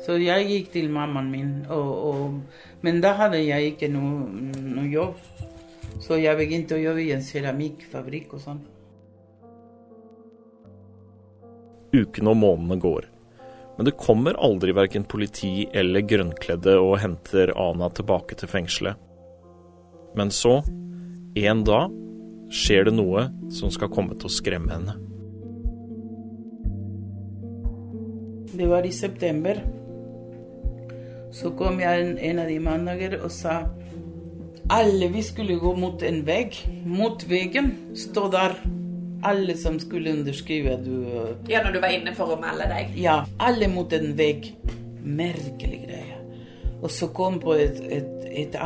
Så 0.03 0.17
jeg 0.19 0.49
gikk 0.49 0.73
til 0.75 0.89
mammaen 0.91 1.29
min, 1.31 1.51
og, 1.71 1.91
og, 2.09 2.63
men 2.83 2.99
da 3.05 3.13
hadde 3.21 3.39
jeg 3.45 3.75
ikke 3.75 3.91
noe, 3.93 4.27
noe 4.59 4.89
jobb. 4.91 5.21
Så 6.03 6.19
jeg 6.19 6.35
begynte 6.39 6.75
å 6.75 6.83
jobbe 6.83 7.05
i 7.05 7.13
en 7.15 7.23
keramikkfabrikk 7.23 8.35
og 8.35 8.43
sånn. 8.43 8.63
Ukene 11.93 12.33
og 12.33 12.41
månedene 12.41 12.81
går. 12.83 13.07
Men 13.77 13.87
det 13.87 13.99
kommer 14.01 14.37
aldri 14.43 14.75
verken 14.75 15.07
politi 15.09 15.69
eller 15.73 16.03
grønnkledde 16.09 16.75
og 16.81 16.99
henter 17.05 17.55
Ana 17.61 17.89
tilbake 17.95 18.37
til 18.41 18.51
fengselet. 18.51 18.99
Men 20.15 20.31
så, 20.31 20.61
en 21.35 21.65
dag, 21.65 21.93
skjer 22.53 22.89
det 22.89 22.97
noe 22.97 23.29
som 23.53 23.73
skal 23.73 23.91
komme 23.93 24.17
til 24.19 24.29
å 24.29 24.33
skremme 24.33 24.75
henne. 24.75 24.97
Det 28.53 28.69
var 28.69 28.85
i 28.85 28.93
september. 28.93 29.63
Så 31.33 31.55
kom 31.57 31.81
jeg 31.81 32.03
en, 32.03 32.19
en 32.21 32.43
av 32.43 32.51
de 32.53 32.59
mandager 32.61 33.17
og 33.23 33.33
sa 33.33 33.63
alle 34.73 35.09
vi 35.09 35.23
skulle 35.25 35.57
gå 35.61 35.73
mot 35.77 36.03
en 36.05 36.21
vegg. 36.27 36.59
Mot 36.85 37.25
veggen 37.29 37.73
stå 37.97 38.29
der 38.33 38.59
alle 39.25 39.57
som 39.57 39.79
skulle 39.81 40.13
underskrive 40.13 40.77
du 40.83 40.95
Ja, 41.49 41.63
når 41.63 41.73
du 41.73 41.81
var 41.81 41.95
inne 41.95 42.13
for 42.17 42.35
å 42.35 42.41
melde 42.41 42.69
deg? 42.69 42.93
Ja, 43.01 43.23
alle 43.41 43.71
mot 43.73 43.93
en 43.97 44.13
vegg. 44.19 44.53
Merkelig 45.03 45.81
greie. 45.87 46.21
Og 46.83 46.91
så 46.91 47.09
kom 47.15 47.41
på 47.41 47.57
et, 47.57 47.81
et, 47.89 48.13
et 48.29 48.59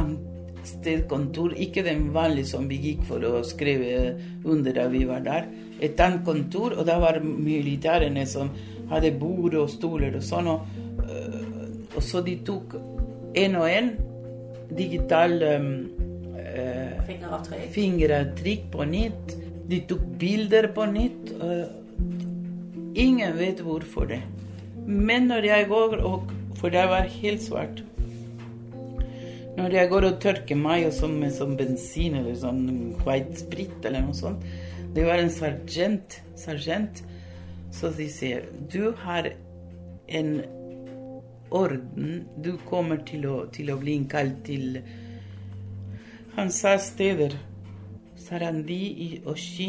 annet 0.66 0.82
sted 0.82 1.08
kontor, 1.08 1.52
ikke 1.54 1.84
den 1.84 2.12
vanlige 2.14 2.46
som 2.50 2.68
vi 2.68 2.76
gikk 2.76 3.04
for 3.06 3.22
å 3.22 3.42
skrive 3.44 4.18
under 4.44 4.72
da 4.72 4.88
vi 4.88 5.04
var 5.06 5.20
der. 5.20 5.46
Et 5.80 5.98
annet 6.00 6.24
kontor, 6.24 6.74
og 6.78 6.86
da 6.86 6.98
var 6.98 7.20
militærene 7.20 8.26
som 8.26 8.50
hadde 8.90 9.18
bord 9.18 9.54
og 9.54 9.70
stoler 9.70 10.16
og 10.16 10.22
sånn. 10.22 10.48
Og, 10.48 10.60
øh, 11.06 11.96
og 11.96 12.02
så 12.02 12.22
de 12.22 12.36
tok 12.44 12.76
en 13.36 13.56
og 13.56 13.68
en 13.70 13.90
digital 14.76 15.42
um, 15.42 15.86
uh, 16.34 17.04
Fingeravtrykk? 17.06 17.66
fingeravtrykk 17.72 18.70
på 18.72 18.84
nytt. 18.84 19.36
De 19.68 19.80
tok 19.86 20.02
bilder 20.18 20.72
på 20.74 20.86
nytt. 20.86 21.34
Uh, 21.40 21.66
ingen 22.94 23.36
vet 23.38 23.60
hvorfor 23.60 24.08
det. 24.10 24.22
Men 24.86 25.28
når 25.28 25.46
jeg 25.46 25.68
går 25.68 26.00
og 26.02 26.32
For 26.56 26.72
det 26.72 26.86
var 26.88 27.04
helt 27.04 27.42
svart. 27.44 27.82
Når 29.56 29.72
jeg 29.72 29.88
går 29.88 30.04
og 30.10 30.18
tørker 30.20 30.58
meg 30.60 30.86
og 30.88 30.92
sånn 30.92 31.14
med 31.20 31.32
sånn 31.32 31.56
bensin 31.56 32.18
eller 32.18 32.34
sånn 32.36 32.64
white 33.06 33.38
sprit 33.40 33.84
eller 33.88 34.04
noe 34.04 34.16
sånt 34.16 34.44
Det 34.96 35.04
var 35.06 35.20
en 35.22 35.32
sergeant, 35.32 36.18
sergeant 36.36 37.02
så 37.72 37.90
de 37.96 38.06
sier 38.12 38.46
Du 38.72 38.92
har 39.04 39.30
en 40.08 40.30
orden. 41.50 42.24
Du 42.42 42.56
kommer 42.68 43.00
til 43.06 43.26
å, 43.30 43.36
til 43.54 43.70
å 43.72 43.76
bli 43.80 43.96
innkalt 44.00 44.42
til 44.46 44.80
Han 46.36 46.50
sa 46.52 46.76
steder. 46.82 47.36
Sarandi 48.16 48.80
i 49.04 49.08
Oshi. 49.28 49.68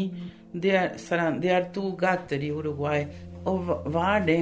Det 0.52 0.72
er, 0.74 0.96
det 1.40 1.52
er 1.52 1.68
to 1.74 1.92
gater 2.00 2.42
i 2.44 2.50
Uruguay. 2.52 3.06
Og 3.46 3.68
hva- 3.68 4.16
er 4.16 4.26
det? 4.26 4.40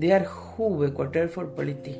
Det 0.00 0.10
er 0.12 0.26
hovedkvarter 0.28 1.28
for 1.32 1.46
politi. 1.56 1.94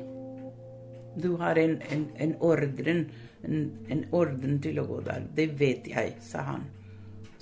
Du 1.15 1.35
har 1.39 1.57
en, 1.59 1.77
en, 1.91 2.09
en 2.19 2.35
orden 2.43 3.05
en, 3.45 3.71
en 3.89 4.03
orden 4.15 4.59
til 4.63 4.79
å 4.81 4.85
gå 4.89 4.99
der. 5.05 5.25
Det 5.35 5.47
vet 5.59 5.87
jeg, 5.89 6.15
sa 6.23 6.45
han. 6.49 6.65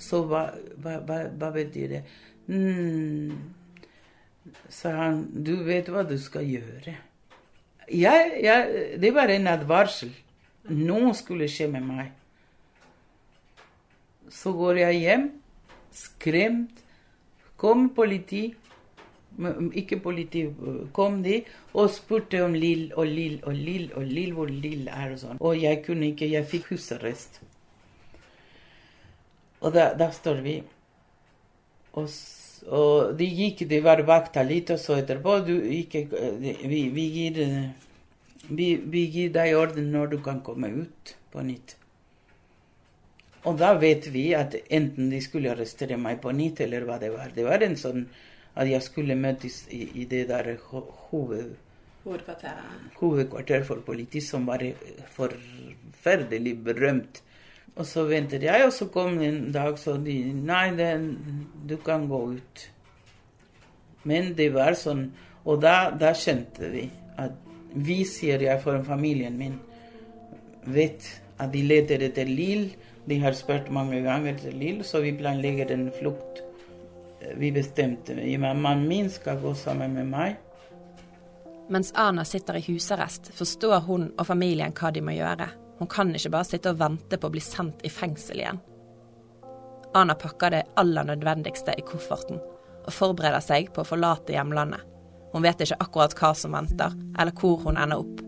Så 0.00 0.24
hva, 0.28 0.46
hva, 0.82 0.98
hva, 1.06 1.20
hva 1.32 1.50
betyr 1.54 1.94
det? 1.94 2.02
Mm, 2.50 3.32
sa 4.68 4.92
han, 4.98 5.24
du 5.46 5.56
vet 5.66 5.88
hva 5.92 6.04
du 6.06 6.16
skal 6.20 6.46
gjøre. 6.48 6.96
Jeg, 7.92 8.28
jeg, 8.44 8.76
det 9.00 9.12
var 9.16 9.32
en 9.32 9.50
advarsel. 9.52 10.12
Noe 10.72 11.12
skulle 11.16 11.48
skje 11.52 11.68
med 11.72 11.84
meg. 11.84 12.12
Så 14.32 14.54
går 14.56 14.80
jeg 14.86 15.02
hjem, 15.02 15.26
skremt. 15.94 16.80
Kom 17.60 17.90
politi. 17.96 18.48
Ikke 19.74 19.98
politi, 19.98 20.44
kom 20.94 21.22
de 21.24 21.40
og 21.74 21.90
spurte 21.90 22.42
om 22.44 22.54
Lill 22.54 22.92
og 22.94 23.08
Lill 23.10 23.40
og 23.42 23.56
Lill 23.58 23.88
og 23.96 24.06
Lill, 24.06 24.30
hvor 24.36 24.52
Lill 24.52 24.86
er 24.86 25.16
og 25.16 25.18
sånn. 25.22 25.40
Og 25.40 25.58
jeg 25.58 25.82
kunne 25.86 26.12
ikke, 26.12 26.30
jeg 26.30 26.46
fikk 26.50 26.70
husarrest. 26.70 27.40
Og 29.64 29.72
da, 29.74 29.88
da 29.98 30.10
står 30.14 30.42
vi. 30.44 30.58
Og, 31.98 32.10
og 32.68 33.14
de 33.18 33.28
gikk, 33.30 33.64
de 33.70 33.80
var 33.84 34.02
vakta 34.06 34.44
litt, 34.46 34.70
og 34.74 34.82
så 34.82 34.98
etterpå 35.00 35.38
du 35.46 35.54
ikke, 35.80 36.04
vi, 36.40 36.82
vi, 36.94 37.06
gir, 37.16 37.40
eh, 37.42 38.50
vi, 38.50 38.74
vi 38.78 39.06
gir 39.14 39.32
deg 39.34 39.56
orden 39.58 39.90
når 39.94 40.14
du 40.14 40.20
kan 40.24 40.42
komme 40.46 40.70
ut 40.84 41.16
på 41.32 41.42
nytt. 41.46 41.78
Og 43.44 43.58
da 43.60 43.74
vet 43.76 44.06
vi 44.12 44.30
at 44.36 44.54
enten 44.72 45.10
de 45.12 45.20
skulle 45.24 45.50
arrestere 45.52 45.98
meg 46.00 46.22
på 46.22 46.32
nytt, 46.32 46.62
eller 46.64 46.86
hva 46.88 46.96
det 47.00 47.10
var. 47.12 47.32
Det 47.34 47.44
var 47.44 47.64
en 47.64 47.76
sånn 47.76 48.06
at 48.56 48.70
jeg 48.70 48.82
skulle 48.82 49.14
møtes 49.18 49.64
i, 49.70 49.82
i 50.02 50.04
det 50.04 50.28
der 50.28 50.54
ho- 50.70 50.90
hoved, 51.10 51.54
Hovedkvarteret. 52.04 52.90
hovedkvarter 53.00 53.62
for 53.64 53.80
politi, 53.86 54.20
som 54.20 54.46
var 54.46 54.60
forferdelig 55.14 56.64
berømt. 56.64 57.22
Og 57.76 57.86
så 57.86 58.04
ventet 58.06 58.42
jeg, 58.46 58.64
og 58.66 58.72
så 58.72 58.86
kom 58.92 59.16
det 59.18 59.28
en 59.28 59.52
dag 59.52 59.78
så 59.78 59.96
de 59.98 60.18
Nei, 60.32 60.68
den, 60.76 61.08
du 61.68 61.76
kan 61.76 62.06
gå 62.08 62.20
ut. 62.36 62.70
Men 64.04 64.34
det 64.36 64.50
var 64.54 64.76
sånn 64.78 65.08
Og 65.44 65.58
da, 65.60 65.90
da 66.00 66.12
skjønte 66.16 66.70
vi 66.72 66.86
at 67.20 67.32
vi, 67.74 67.98
sier 68.08 68.40
jeg 68.40 68.60
for 68.62 68.78
familien 68.86 69.34
min, 69.36 69.58
vet 70.64 71.04
at 71.38 71.50
de 71.52 71.60
leter 71.66 72.00
etter 72.06 72.24
Lill. 72.30 72.70
De 73.04 73.18
har 73.20 73.34
spurt 73.36 73.68
mange 73.74 73.98
ganger 74.06 74.32
etter 74.38 74.54
Lill, 74.56 74.80
så 74.88 75.02
vi 75.04 75.12
planlegger 75.18 75.72
en 75.74 75.90
flukt. 75.92 76.40
Vi 77.36 77.52
bestemte 77.52 78.14
Mannen 78.38 78.88
min 78.88 79.10
skal 79.10 79.40
gå 79.40 79.54
sammen 79.54 79.94
med 79.94 80.06
meg. 80.06 80.36
Mens 81.68 81.92
Ana 81.96 82.24
sitter 82.24 82.56
i 82.56 82.64
husarrest, 82.66 83.30
forstår 83.34 83.80
hun 83.86 84.10
og 84.18 84.26
familien 84.26 84.74
hva 84.76 84.90
de 84.92 85.00
må 85.00 85.14
gjøre. 85.16 85.48
Hun 85.78 85.88
kan 85.88 86.12
ikke 86.14 86.30
bare 86.34 86.44
sitte 86.44 86.70
og 86.74 86.78
vente 86.78 87.18
på 87.18 87.28
å 87.28 87.32
bli 87.32 87.42
sendt 87.42 87.84
i 87.84 87.90
fengsel 87.90 88.42
igjen. 88.42 88.60
Ana 89.94 90.14
pakker 90.18 90.50
det 90.50 90.64
aller 90.76 91.06
nødvendigste 91.08 91.74
i 91.78 91.86
kofferten 91.86 92.40
og 92.84 92.92
forbereder 92.92 93.40
seg 93.40 93.70
på 93.72 93.82
å 93.82 93.88
forlate 93.88 94.34
hjemlandet. 94.34 94.82
Hun 95.32 95.42
vet 95.42 95.62
ikke 95.64 95.80
akkurat 95.82 96.14
hva 96.18 96.34
som 96.36 96.54
venter, 96.54 96.92
eller 97.18 97.34
hvor 97.40 97.62
hun 97.64 97.78
ender 97.80 98.02
opp. 98.04 98.20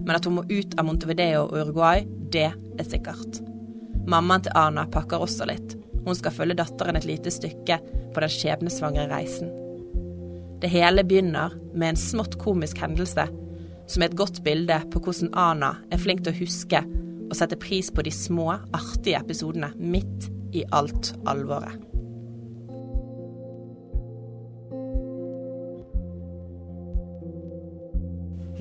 Men 0.00 0.16
at 0.16 0.26
hun 0.26 0.36
må 0.40 0.44
ut 0.50 0.74
av 0.76 0.88
Montevideo 0.88 1.46
og 1.46 1.54
Uruguay, 1.56 2.02
det 2.32 2.50
er 2.50 2.88
sikkert. 2.88 3.40
Mammaen 4.10 4.44
til 4.44 4.56
Ana 4.58 4.86
pakker 4.90 5.22
også 5.22 5.46
litt. 5.48 5.76
Hun 6.06 6.16
skal 6.16 6.34
følge 6.34 6.58
datteren 6.60 6.98
et 6.98 7.08
lite 7.08 7.32
stykke 7.32 7.78
på 8.14 8.22
den 8.24 8.32
skjebnesvangre 8.32 9.08
reisen. 9.10 9.52
Det 10.60 10.68
hele 10.72 11.04
begynner 11.04 11.54
med 11.72 11.92
en 11.94 12.00
smått 12.00 12.36
komisk 12.40 12.80
hendelse, 12.82 13.26
som 13.90 14.02
er 14.02 14.10
et 14.10 14.18
godt 14.18 14.42
bilde 14.46 14.76
på 14.92 15.02
hvordan 15.02 15.32
Ana 15.34 15.74
er 15.90 16.00
flink 16.00 16.24
til 16.24 16.34
å 16.34 16.40
huske 16.40 16.82
og 17.30 17.36
sette 17.38 17.58
pris 17.60 17.92
på 17.94 18.02
de 18.04 18.12
små, 18.14 18.50
artige 18.74 19.20
episodene 19.20 19.70
midt 19.78 20.28
i 20.56 20.64
alt 20.74 21.14
alvoret. 21.30 21.78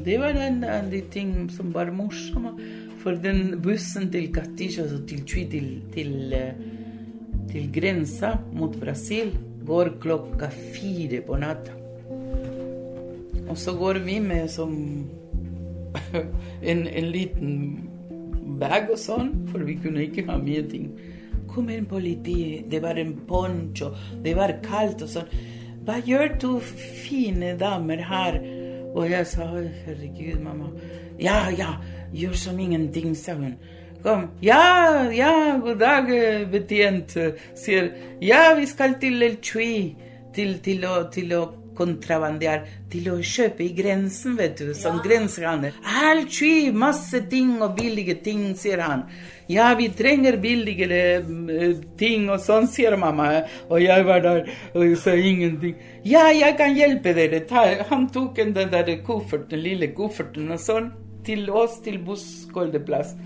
Det 0.06 0.16
var 0.18 0.38
en 0.40 0.64
av 0.64 0.88
de 0.90 1.02
ting 1.12 1.50
som 1.52 1.74
var 1.76 1.92
morsomme. 1.92 2.54
For 3.00 3.16
den 3.20 3.60
bussen 3.64 4.10
til 4.12 4.30
Katisha, 4.34 4.84
altså 4.84 5.02
til 5.08 5.26
Tui, 5.28 5.44
til, 5.52 5.68
til, 5.94 6.34
eh, 6.34 6.56
til 7.50 7.70
grensa 7.74 8.36
mot 8.54 8.76
Brasil, 8.80 9.34
går 9.66 9.96
klokka 10.02 10.50
fire 10.74 11.22
på 11.26 11.38
natta. 11.42 11.76
Og 13.50 13.58
så 13.58 13.74
går 13.78 14.00
vi 14.06 14.20
med 14.22 14.50
som 14.50 14.74
en, 16.72 16.88
en 16.88 17.08
liten 17.12 17.54
bag 18.60 18.90
og 18.92 19.00
sånn, 19.02 19.32
for 19.50 19.66
vi 19.66 19.78
kunne 19.82 20.06
ikke 20.06 20.28
ha 20.30 20.38
mye 20.42 20.66
ting. 20.70 20.92
Kom 21.50 21.70
en 21.74 21.88
politi, 21.90 22.62
det 22.70 22.82
var 22.84 23.00
en 23.02 23.16
poncho, 23.30 23.92
det 24.24 24.36
var 24.38 24.60
kaldt 24.66 25.06
og 25.06 25.14
sånn. 25.16 25.34
Hva 25.88 25.98
gjør 26.06 26.36
to 26.42 26.56
fine 26.62 27.56
damer 27.58 28.04
her? 28.06 28.38
Og 28.94 29.10
jeg 29.10 29.26
sa 29.30 29.48
herregud, 29.54 30.42
mamma. 30.44 30.70
Ja, 31.22 31.50
ja, 31.54 31.76
gjør 32.14 32.38
som 32.38 32.60
ingenting, 32.62 33.16
sa 33.18 33.36
hun. 33.38 33.56
Kom. 34.04 34.28
Ja, 34.40 35.12
ja, 35.12 35.60
god 35.64 35.80
dag, 35.80 36.10
eh, 36.16 36.48
betjent. 36.48 37.18
Sier 37.56 37.92
ja, 38.24 38.54
vi 38.56 38.68
skal 38.68 38.96
til 39.00 39.22
El 39.24 39.40
Chui. 39.44 39.96
Til, 40.30 40.60
til, 40.64 40.86
å, 40.88 41.10
til 41.12 41.34
å 41.36 41.42
kontrabandere. 41.76 42.68
Til 42.92 43.10
å 43.12 43.18
kjøpe 43.20 43.66
i 43.66 43.74
grensen, 43.76 44.38
vet 44.40 44.62
du. 44.62 44.72
Som 44.78 45.02
grensehandel. 45.04 45.76
El 46.04 46.24
Chui, 46.32 46.70
masse 46.72 47.20
ting 47.32 47.58
og 47.60 47.76
billige 47.80 48.16
ting, 48.24 48.46
sier 48.56 48.80
han. 48.86 49.04
Ja, 49.52 49.72
vi 49.76 49.90
trenger 49.98 50.38
billigere 50.40 51.02
eh, 51.20 51.82
ting 52.00 52.30
og 52.32 52.40
sånn, 52.46 52.70
sier 52.72 52.96
mamma. 53.02 53.28
Og 53.68 53.82
jeg 53.84 54.06
var 54.08 54.24
der 54.24 54.48
og 54.78 54.94
sa 55.02 55.18
ingenting. 55.18 55.76
Ja, 56.08 56.30
jeg 56.32 56.56
kan 56.62 56.78
hjelpe 56.78 57.16
dere. 57.18 57.42
Ta. 57.50 57.66
Han 57.92 58.08
tok 58.16 58.40
den 58.40 58.72
der 58.72 58.94
kofferten, 59.04 59.60
lille 59.66 59.92
kofferten 59.98 60.54
og 60.56 60.64
sånn, 60.64 60.94
til 61.28 61.50
oss 61.52 61.82
til 61.84 62.00
bussholdeplass. 62.06 63.18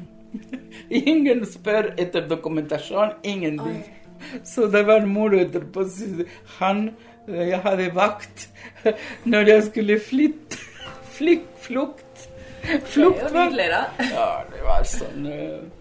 Ingen 0.90 1.46
spør 1.46 1.94
etter 1.98 2.28
dokumentasjon, 2.30 3.16
ingenting. 3.24 3.84
Så 4.44 4.68
det 4.72 4.86
var 4.88 5.06
moro 5.06 5.40
etterpå. 5.40 5.86
Han 6.60 6.94
Jeg 7.28 7.60
hadde 7.64 7.88
vakt 7.96 8.50
når 9.26 9.48
jeg 9.48 9.64
skulle 9.70 10.00
flytte. 10.00 10.58
Flykt, 11.14 11.52
flukt. 11.64 12.26
Flukt 12.84 13.32
var 13.32 13.52
Ja, 13.54 14.44
det 14.50 14.64
var 14.64 14.84
sånn 14.88 15.28
sånn 15.28 15.72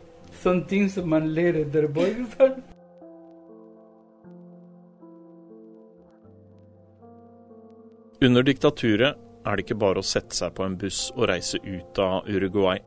Sånne 0.42 0.66
ting 0.70 0.88
som 0.90 1.08
man 1.10 1.28
ler 1.34 1.60
etterpå. 1.62 2.06
Under 8.22 8.42
diktaturet 8.46 9.18
er 9.46 9.56
det 9.56 9.64
ikke 9.64 9.78
bare 9.82 10.02
å 10.02 10.06
sette 10.06 10.34
seg 10.34 10.54
på 10.54 10.66
en 10.66 10.76
buss 10.78 11.08
og 11.16 11.26
reise 11.30 11.58
ut 11.62 11.98
av 12.02 12.28
Uruguay. 12.30 12.78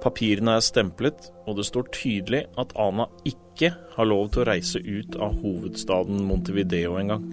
Papirene 0.00 0.56
er 0.56 0.64
stemplet, 0.64 1.28
og 1.44 1.58
det 1.58 1.66
står 1.68 1.90
tydelig 1.92 2.46
at 2.60 2.72
Ana 2.80 3.04
ikke 3.28 3.74
har 3.96 4.08
lov 4.08 4.30
til 4.32 4.42
å 4.42 4.48
reise 4.48 4.80
ut 4.80 5.16
av 5.20 5.36
hovedstaden 5.42 6.22
Montevideo 6.24 6.96
engang. 7.00 7.26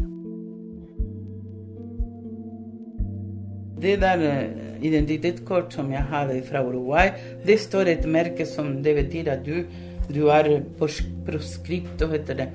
Det 3.78 3.94
der 4.02 4.24
eh, 4.26 4.48
identitetskort 4.84 5.76
som 5.78 5.92
jeg 5.94 6.04
hadde 6.12 6.42
fra 6.48 6.64
Uruguay, 6.66 7.14
det 7.46 7.60
står 7.62 7.94
et 7.94 8.10
merke 8.10 8.48
som 8.50 8.82
det 8.84 8.98
betyr 8.98 9.32
at 9.38 9.46
du, 9.46 9.62
du 10.10 10.26
er 10.34 10.58
proskript, 10.80 11.24
proscripto, 11.28 12.08
heter 12.12 12.42
det. 12.42 12.48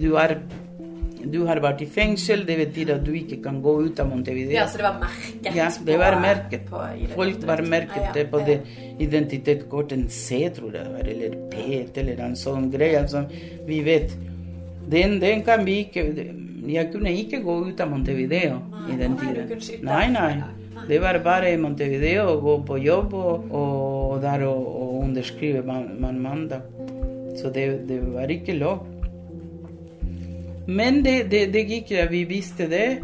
Du, 0.00 0.14
er, 0.18 0.38
du 1.20 1.42
har 1.46 1.60
vært 1.62 1.84
i 1.84 1.90
fengsel, 1.90 2.46
det 2.48 2.56
betyr 2.64 2.94
at 2.96 3.04
du 3.06 3.12
ikke 3.18 3.42
kan 3.44 3.60
gå 3.62 3.76
ut 3.86 4.02
av 4.02 4.10
Montevideo. 4.10 4.56
Ja, 4.56 4.66
så 4.70 4.80
det 4.80 4.88
var 4.88 5.00
merket? 5.02 5.50
Ja, 5.54 5.68
det 5.86 5.98
var 6.00 6.20
merket. 6.22 6.70
Folk 7.14 7.44
var 7.46 7.62
merket 7.66 8.00
Ja, 8.00 8.08
ja. 8.08 8.14
det 8.16 8.30
på 8.32 8.42
det 8.46 8.62
identitetskortet 9.00 10.12
C, 10.12 10.42
tror 10.54 10.74
jeg 10.76 10.84
det 10.84 10.92
var, 10.92 11.08
eller 11.14 11.36
P, 11.52 11.80
eller 12.02 12.22
en 12.24 12.36
sånn 12.38 12.70
greie 12.72 13.02
som 13.08 13.28
vi 13.66 13.80
vet. 13.86 14.14
Den, 14.90 15.18
den 15.22 15.44
kan 15.46 15.64
vi 15.66 15.84
ikke 15.86 16.06
Jeg 16.70 16.90
kunne 16.92 17.12
ikke 17.16 17.38
gå 17.40 17.54
ut 17.70 17.80
av 17.80 17.88
Montevideo 17.88 18.58
i 18.92 18.96
den 18.98 19.14
tiden. 19.16 19.86
Nei, 19.86 20.06
nei. 20.12 20.32
Det 20.88 20.98
var 21.00 21.18
bare 21.24 21.54
i 21.54 21.58
Montevideo 21.60 22.26
å 22.34 22.40
gå 22.40 22.56
på 22.68 22.76
jobb 22.84 23.14
og, 23.16 23.48
og 23.56 24.20
der 24.22 24.44
og, 24.46 24.66
og 24.68 24.98
underskrive 25.06 25.62
man, 25.66 25.88
man 26.00 26.20
mandag. 26.20 26.66
Så 27.40 27.50
det, 27.54 27.66
det 27.88 28.00
var 28.12 28.30
ikke 28.30 28.58
lov. 28.58 28.84
Men 30.68 31.00
det, 31.04 31.30
det, 31.32 31.46
det 31.54 31.64
gikk, 31.66 31.94
vi 32.10 32.24
visste 32.28 32.68
det. 32.70 33.00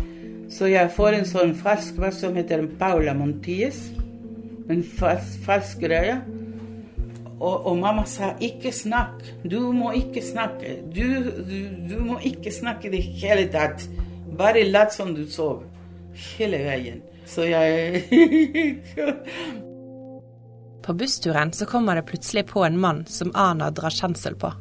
Så 0.53 0.69
jeg 0.71 0.93
får 0.95 1.17
en 1.17 1.27
sånn 1.27 1.55
fersk 1.59 1.97
hva 1.99 2.13
som 2.15 2.37
heter 2.39 2.63
Paula 2.79 3.17
Montilles. 3.17 3.96
En 4.71 4.83
falsk, 4.83 5.39
falsk 5.47 5.81
greie. 5.81 6.21
Og, 7.41 7.67
og 7.67 7.77
mamma 7.79 8.05
sa 8.05 8.35
'ikke 8.41 8.73
snakk'. 8.73 9.49
Du 9.51 9.73
må 9.73 9.93
ikke 9.93 10.23
snakke. 10.23 10.77
Du, 10.95 11.05
du, 11.51 11.59
du 11.95 12.05
må 12.05 12.19
ikke 12.19 12.53
snakke 12.53 12.89
i 12.89 12.91
det 12.91 13.03
hele 13.03 13.49
tatt. 13.53 13.89
Bare 14.39 14.65
lat 14.65 14.95
som 14.95 15.15
du 15.15 15.27
sover. 15.31 15.63
Hele 16.39 16.59
veien. 16.59 17.03
Så 17.27 17.43
jeg 17.43 18.03
På 20.87 20.95
bussturen 20.95 21.53
så 21.53 21.67
kommer 21.67 21.95
det 21.95 22.07
plutselig 22.07 22.47
på 22.47 22.65
en 22.65 22.79
mann 22.79 23.07
som 23.07 23.33
Ana 23.35 23.71
drar 23.71 23.91
kjensel 23.91 24.35
på. 24.35 24.53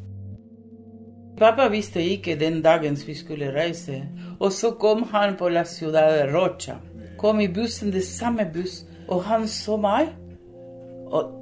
Pappa 1.38 1.68
visste 1.70 2.02
ikke 2.02 2.36
den 2.40 2.62
dagen 2.64 2.98
vi 3.08 3.14
skulle 3.16 3.52
reise. 3.54 4.02
Og 4.40 4.52
så 4.52 4.72
kom 4.72 5.04
han 5.12 5.36
på 5.38 5.50
La 5.50 5.64
Ciudad 5.64 6.34
Rocha. 6.34 6.76
Kom 7.18 7.40
i 7.40 7.48
bussen, 7.48 7.92
det 7.92 8.04
samme 8.04 8.46
buss. 8.54 8.86
Og 9.08 9.24
han 9.24 9.48
så 9.48 9.78
meg. 9.78 10.14
Og 11.06 11.34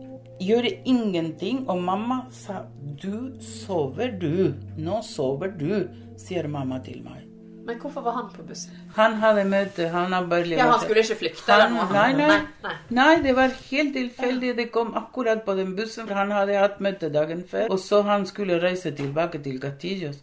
gjorde 0.43 0.71
ingenting, 0.86 1.69
og 1.69 1.82
mamma 1.82 2.26
sa 2.32 2.65
'du 3.02 3.34
sover, 3.39 4.08
du'. 4.21 4.54
Nå 4.78 5.02
sover 5.02 5.47
du, 5.60 5.88
sier 6.17 6.47
mamma 6.47 6.80
til 6.84 7.04
meg. 7.04 7.23
Men 7.65 7.78
hvorfor 7.80 8.02
var 8.02 8.12
han 8.12 8.26
på 8.36 8.43
bussen? 8.43 8.71
Han 8.95 9.13
hadde 9.13 9.43
møte, 9.47 9.88
han 9.89 10.12
har 10.12 10.45
Ja, 10.45 10.71
Han 10.71 10.80
skulle 10.80 10.99
ikke 10.99 11.15
flykte? 11.15 11.52
han, 11.52 11.73
nei, 11.73 12.12
nei, 12.13 12.28
nei. 12.63 12.71
nei, 12.89 13.21
det 13.23 13.36
var 13.36 13.47
helt 13.71 13.93
tilfeldig. 13.93 14.58
Det 14.58 14.71
kom 14.71 14.93
akkurat 14.95 15.45
på 15.45 15.56
den 15.56 15.76
bussen, 15.76 16.08
for 16.08 16.15
han 16.15 16.32
hadde 16.32 16.58
hatt 16.58 16.82
møte 16.82 17.10
dagen 17.10 17.43
før. 17.47 17.69
Og 17.69 17.80
så 17.80 18.02
han 18.02 18.26
skulle 18.26 18.62
reise 18.62 18.91
tilbake 18.91 19.43
til 19.43 19.60
Gatillos. 19.60 20.17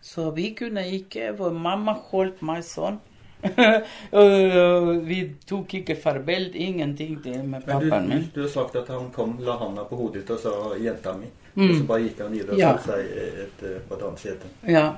Så 0.00 0.30
vi 0.30 0.54
kunne 0.54 0.86
ikke, 0.86 1.36
for 1.36 1.50
mamma 1.50 1.92
holdt 2.12 2.42
meg 2.42 2.62
sånn. 2.62 3.00
vi 5.10 5.18
tok 5.46 5.74
ikke 5.80 5.96
farvel, 5.96 6.48
ingenting 6.58 7.18
til 7.22 7.42
med 7.46 7.64
pappaen 7.66 8.08
min. 8.10 8.24
du 8.34 8.40
har 8.42 8.48
sagt 8.52 8.76
at 8.76 8.88
han 8.92 9.10
kom, 9.14 9.36
la 9.44 9.58
handa 9.60 9.84
på 9.88 9.96
hodet 9.96 10.22
ditt 10.24 10.30
og 10.34 10.40
sa 10.42 10.50
'jenta 10.78 11.14
mi'. 11.18 11.30
Og 11.58 11.74
så 11.74 11.84
bare 11.86 12.02
gikk 12.06 12.18
han 12.22 12.32
videre 12.32 12.52
og 12.54 12.58
Ja. 12.58 12.72
satte 12.76 12.92
seg 12.92 13.00
et, 13.18 13.62
et, 13.62 13.88
på 13.88 13.94
et 13.96 14.02
annet 14.02 14.18
sete. 14.18 14.46
Ja. 14.68 14.96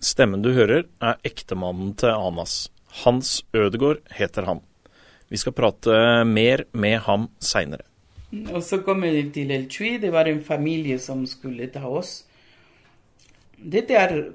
Stemmen 0.00 0.42
du 0.42 0.52
hører, 0.52 0.84
er 1.00 1.16
ektemannen 1.24 1.94
til 1.96 2.08
Anas. 2.12 2.68
Hans 3.04 3.42
Ødegård 3.54 4.00
heter 4.10 4.44
han. 4.44 4.60
Vi 5.30 5.36
skal 5.36 5.52
prate 5.52 6.24
mer 6.24 6.64
med 6.72 6.98
ham 7.06 7.28
seinere. 7.40 7.82
Og 8.52 8.62
så 8.62 8.78
kommer 8.84 9.10
vi 9.10 9.30
til 9.30 9.50
El 9.50 9.68
Chui. 9.70 9.98
Det 9.98 10.10
var 10.12 10.26
en 10.28 10.42
familie 10.44 10.98
som 10.98 11.26
skulle 11.26 11.70
ta 11.72 11.86
oss. 11.88 12.24
Dette 13.58 13.94
er 13.94 14.32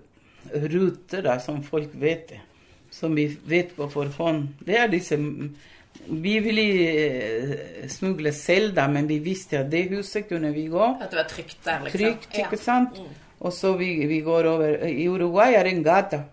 ruter 0.54 1.22
da, 1.22 1.38
som 1.40 1.62
folk 1.64 1.90
vet, 1.94 2.34
som 2.92 3.16
vi 3.16 3.28
vet 3.46 3.76
på 3.76 3.90
forhånd. 3.90 4.48
Det 4.66 4.78
er 4.78 4.88
disse 4.88 5.18
Vi 6.10 6.40
ville 6.40 6.64
eh, 6.64 7.88
smugle 7.90 8.32
selv, 8.32 8.76
da, 8.76 8.88
men 8.88 9.08
vi 9.10 9.18
visste 9.20 9.60
at 9.60 9.72
det 9.72 9.90
huset 9.90 10.30
kunne 10.30 10.52
vi 10.54 10.68
gå. 10.72 10.86
At 11.02 11.12
det 11.12 11.18
var 11.18 11.28
trygt 11.28 11.58
der, 11.66 11.84
liksom? 11.84 12.00
Trygt, 12.00 12.38
Ja. 12.38 12.58
sant? 12.58 12.98
Mm. 12.98 13.18
Og 13.40 13.54
så 13.54 13.74
vi, 13.78 14.06
vi 14.08 14.20
går 14.22 14.46
over 14.46 14.86
I 14.88 15.08
Uruguay 15.10 15.54
er 15.54 15.66
en 15.66 15.84
gata. 15.84 16.24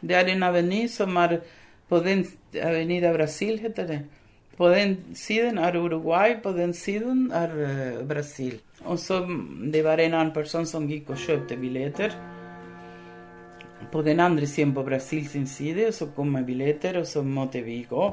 Det 0.00 0.16
er 0.16 0.28
en 0.32 0.42
aveny 0.42 0.86
som 0.88 1.16
er 1.16 1.40
på 1.88 1.98
den 2.04 2.26
Avenida 2.54 3.12
Brasil, 3.12 3.58
heter 3.58 3.86
det. 3.86 4.00
På 4.56 4.68
den 4.68 4.96
siden 5.14 5.58
er 5.58 5.76
Uruguay, 5.76 6.36
på 6.42 6.52
den 6.52 6.74
siden 6.74 7.30
er 7.32 7.54
eh, 7.64 8.06
Brasil. 8.08 8.58
Og 8.84 8.98
så 8.98 9.22
mm, 9.24 9.70
det 9.72 9.84
var 9.84 9.98
en 9.98 10.14
annen 10.14 10.34
person 10.34 10.66
som 10.66 10.88
gikk 10.88 11.10
og 11.10 11.16
kjøpte 11.22 11.56
billetter. 11.56 12.14
På 13.92 14.02
den 14.02 14.20
andre 14.20 14.46
siden, 14.46 14.74
på 14.74 14.84
Brasil 14.84 15.28
sin 15.28 15.46
side, 15.46 15.88
og 15.88 15.94
så 15.94 16.08
kom 16.16 16.32
med 16.34 16.46
billetter, 16.46 16.98
og 17.00 17.06
så 17.06 17.22
måtte 17.22 17.62
vi 17.64 17.80
gå. 17.88 18.06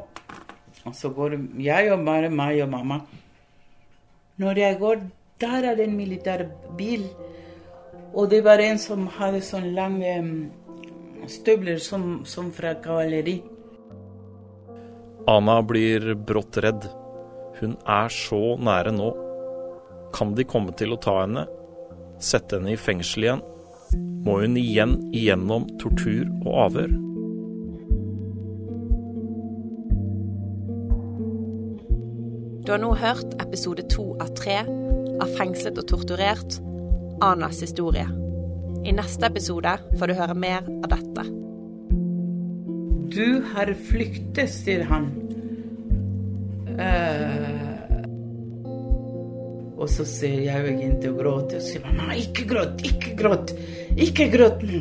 Og 0.85 0.95
så 0.95 1.09
går 1.09 1.37
jeg 1.59 1.91
og 1.93 2.05
bare 2.05 2.29
meg 2.29 2.61
og 2.63 2.69
mamma. 2.71 2.99
Når 4.37 4.59
jeg 4.59 4.79
går, 4.79 5.01
der 5.41 5.71
er 5.71 5.75
det 5.75 5.87
en 5.87 5.97
militær 5.97 6.45
bil. 6.77 7.07
Og 8.13 8.29
det 8.29 8.43
var 8.45 8.61
en 8.63 8.79
som 8.79 9.07
hadde 9.17 9.41
sånn 9.43 9.73
lange 9.75 10.13
støvler 11.31 11.81
som, 11.81 12.21
som 12.25 12.51
fra 12.53 12.75
kavaleri. 12.83 13.39
Ana 15.27 15.57
blir 15.65 16.13
brått 16.15 16.59
redd. 16.61 16.85
Hun 17.59 17.75
er 17.89 18.11
så 18.13 18.55
nære 18.61 18.93
nå. 18.93 19.09
Kan 20.15 20.35
de 20.37 20.45
komme 20.47 20.75
til 20.77 20.93
å 20.93 21.01
ta 21.01 21.17
henne? 21.23 21.47
Sette 22.21 22.59
henne 22.59 22.75
i 22.75 22.79
fengsel 22.79 23.25
igjen? 23.25 23.43
Må 24.25 24.39
hun 24.41 24.57
igjen 24.57 24.97
igjennom 25.13 25.67
tortur 25.81 26.25
og 26.45 26.53
avhør? 26.67 26.95
Du 32.65 32.71
har 32.73 32.81
nå 32.81 32.95
hørt 32.97 33.35
episode 33.43 33.85
to 33.93 34.15
av 34.17 34.31
tre 34.39 34.63
av 35.21 35.33
Fengslet 35.37 35.77
og 35.77 35.85
torturert 35.91 36.57
Anas 37.23 37.61
historie. 37.61 38.07
I 38.85 38.93
neste 38.97 39.29
episode 39.29 39.75
får 39.99 40.09
du 40.09 40.15
høre 40.17 40.37
mer 40.37 40.65
av 40.81 40.89
dette. 40.95 41.27
Du 43.15 43.45
har 43.53 43.69
flyktet, 43.87 44.49
sier 44.49 44.83
han. 44.89 45.07
Eh, 46.75 47.64
og 49.85 49.89
så 49.93 50.01
ser 50.09 50.39
jeg 50.47 50.63
begynte 50.65 51.11
å 51.11 51.15
gråte 51.19 51.59
og 51.59 51.65
sier 51.65 51.83
mamma, 51.85 52.15
ikke 52.17 52.47
gråt, 52.49 52.79
ikke 52.89 53.11
gråt, 53.19 53.51
ikke 54.01 54.25
gråt 54.33 54.63
nå. 54.65 54.79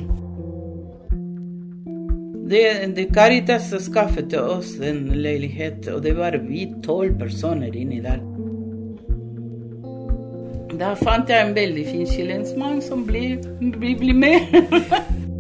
Caritas 3.13 3.69
skaffet 3.85 4.33
oss 4.39 4.79
en 4.81 5.03
leilighet, 5.13 5.91
og 5.93 6.01
det 6.05 6.15
var 6.17 6.37
vi 6.47 6.65
tolv 6.85 7.19
personer 7.21 7.77
inni 7.77 8.01
der. 8.05 8.23
Da 10.81 10.95
fant 10.99 11.29
jeg 11.31 11.51
en 11.51 11.53
veldig 11.57 11.85
fin 11.87 12.07
chilensmann 12.09 12.81
som 12.85 13.05
ble, 13.07 13.37
med. 14.17 14.57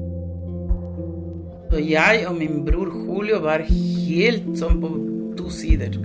Så 1.71 1.81
jeg 1.83 2.27
og 2.29 2.37
min 2.39 2.61
bror 2.67 2.93
Julio 2.93 3.41
var 3.43 3.65
helt 3.67 4.53
sånn 4.61 4.77
på 4.85 4.93
to 5.41 5.49
sider 5.51 5.97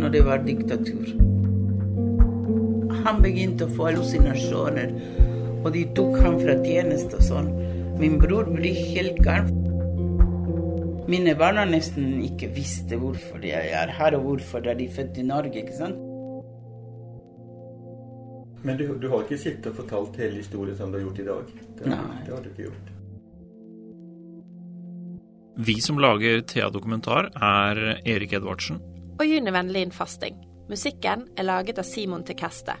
når 0.00 0.16
det 0.16 0.24
var 0.26 0.42
diktatur. 0.44 1.33
Han 3.04 3.20
begynte 3.20 3.66
å 3.66 3.72
få 3.74 3.90
hallusinasjoner, 3.90 4.94
og 5.60 5.68
de 5.74 5.82
tok 5.96 6.16
ham 6.24 6.38
fra 6.40 6.56
tjeneste 6.64 7.18
og 7.18 7.26
sånn. 7.26 7.50
Min 8.00 8.16
bror 8.20 8.48
ble 8.48 8.72
helt 8.72 9.20
gal. 9.24 9.50
Mine 11.04 11.34
barn 11.36 11.60
har 11.60 11.68
nesten 11.68 12.22
ikke 12.24 12.48
visste 12.56 12.96
hvorfor 12.96 13.44
jeg 13.44 13.74
er 13.76 13.92
her, 13.92 14.16
og 14.16 14.24
hvorfor 14.28 14.64
er 14.72 14.78
de 14.78 14.88
født 14.88 15.20
i 15.20 15.26
Norge. 15.28 15.60
ikke 15.60 15.76
sant? 15.76 16.00
Men 18.64 18.80
du, 18.80 18.86
du 18.96 19.10
har 19.12 19.26
ikke 19.26 19.36
sittet 19.36 19.68
og 19.68 19.76
fortalt 19.82 20.16
hele 20.16 20.40
historien 20.40 20.76
som 20.78 20.88
du 20.88 20.96
har 20.96 21.04
gjort 21.04 21.20
i 21.20 21.26
dag? 21.28 21.52
Det, 21.76 21.90
Nei. 21.92 22.00
det 22.24 22.32
har 22.32 22.40
du 22.40 22.48
ikke 22.54 22.70
gjort. 22.70 22.90
Vi 25.68 25.76
som 25.84 26.00
lager 26.00 26.40
Thea 26.48 26.70
Dokumentar, 26.72 27.28
er 27.36 28.00
Erik 28.00 28.32
Edvardsen. 28.40 28.80
Og 29.20 29.28
Juni 29.28 29.52
Vennlin 29.54 29.92
Fasting. 29.94 30.40
Musikken 30.72 31.28
er 31.36 31.46
laget 31.46 31.78
av 31.78 31.84
Simon 31.84 32.24
Tekeste. 32.24 32.80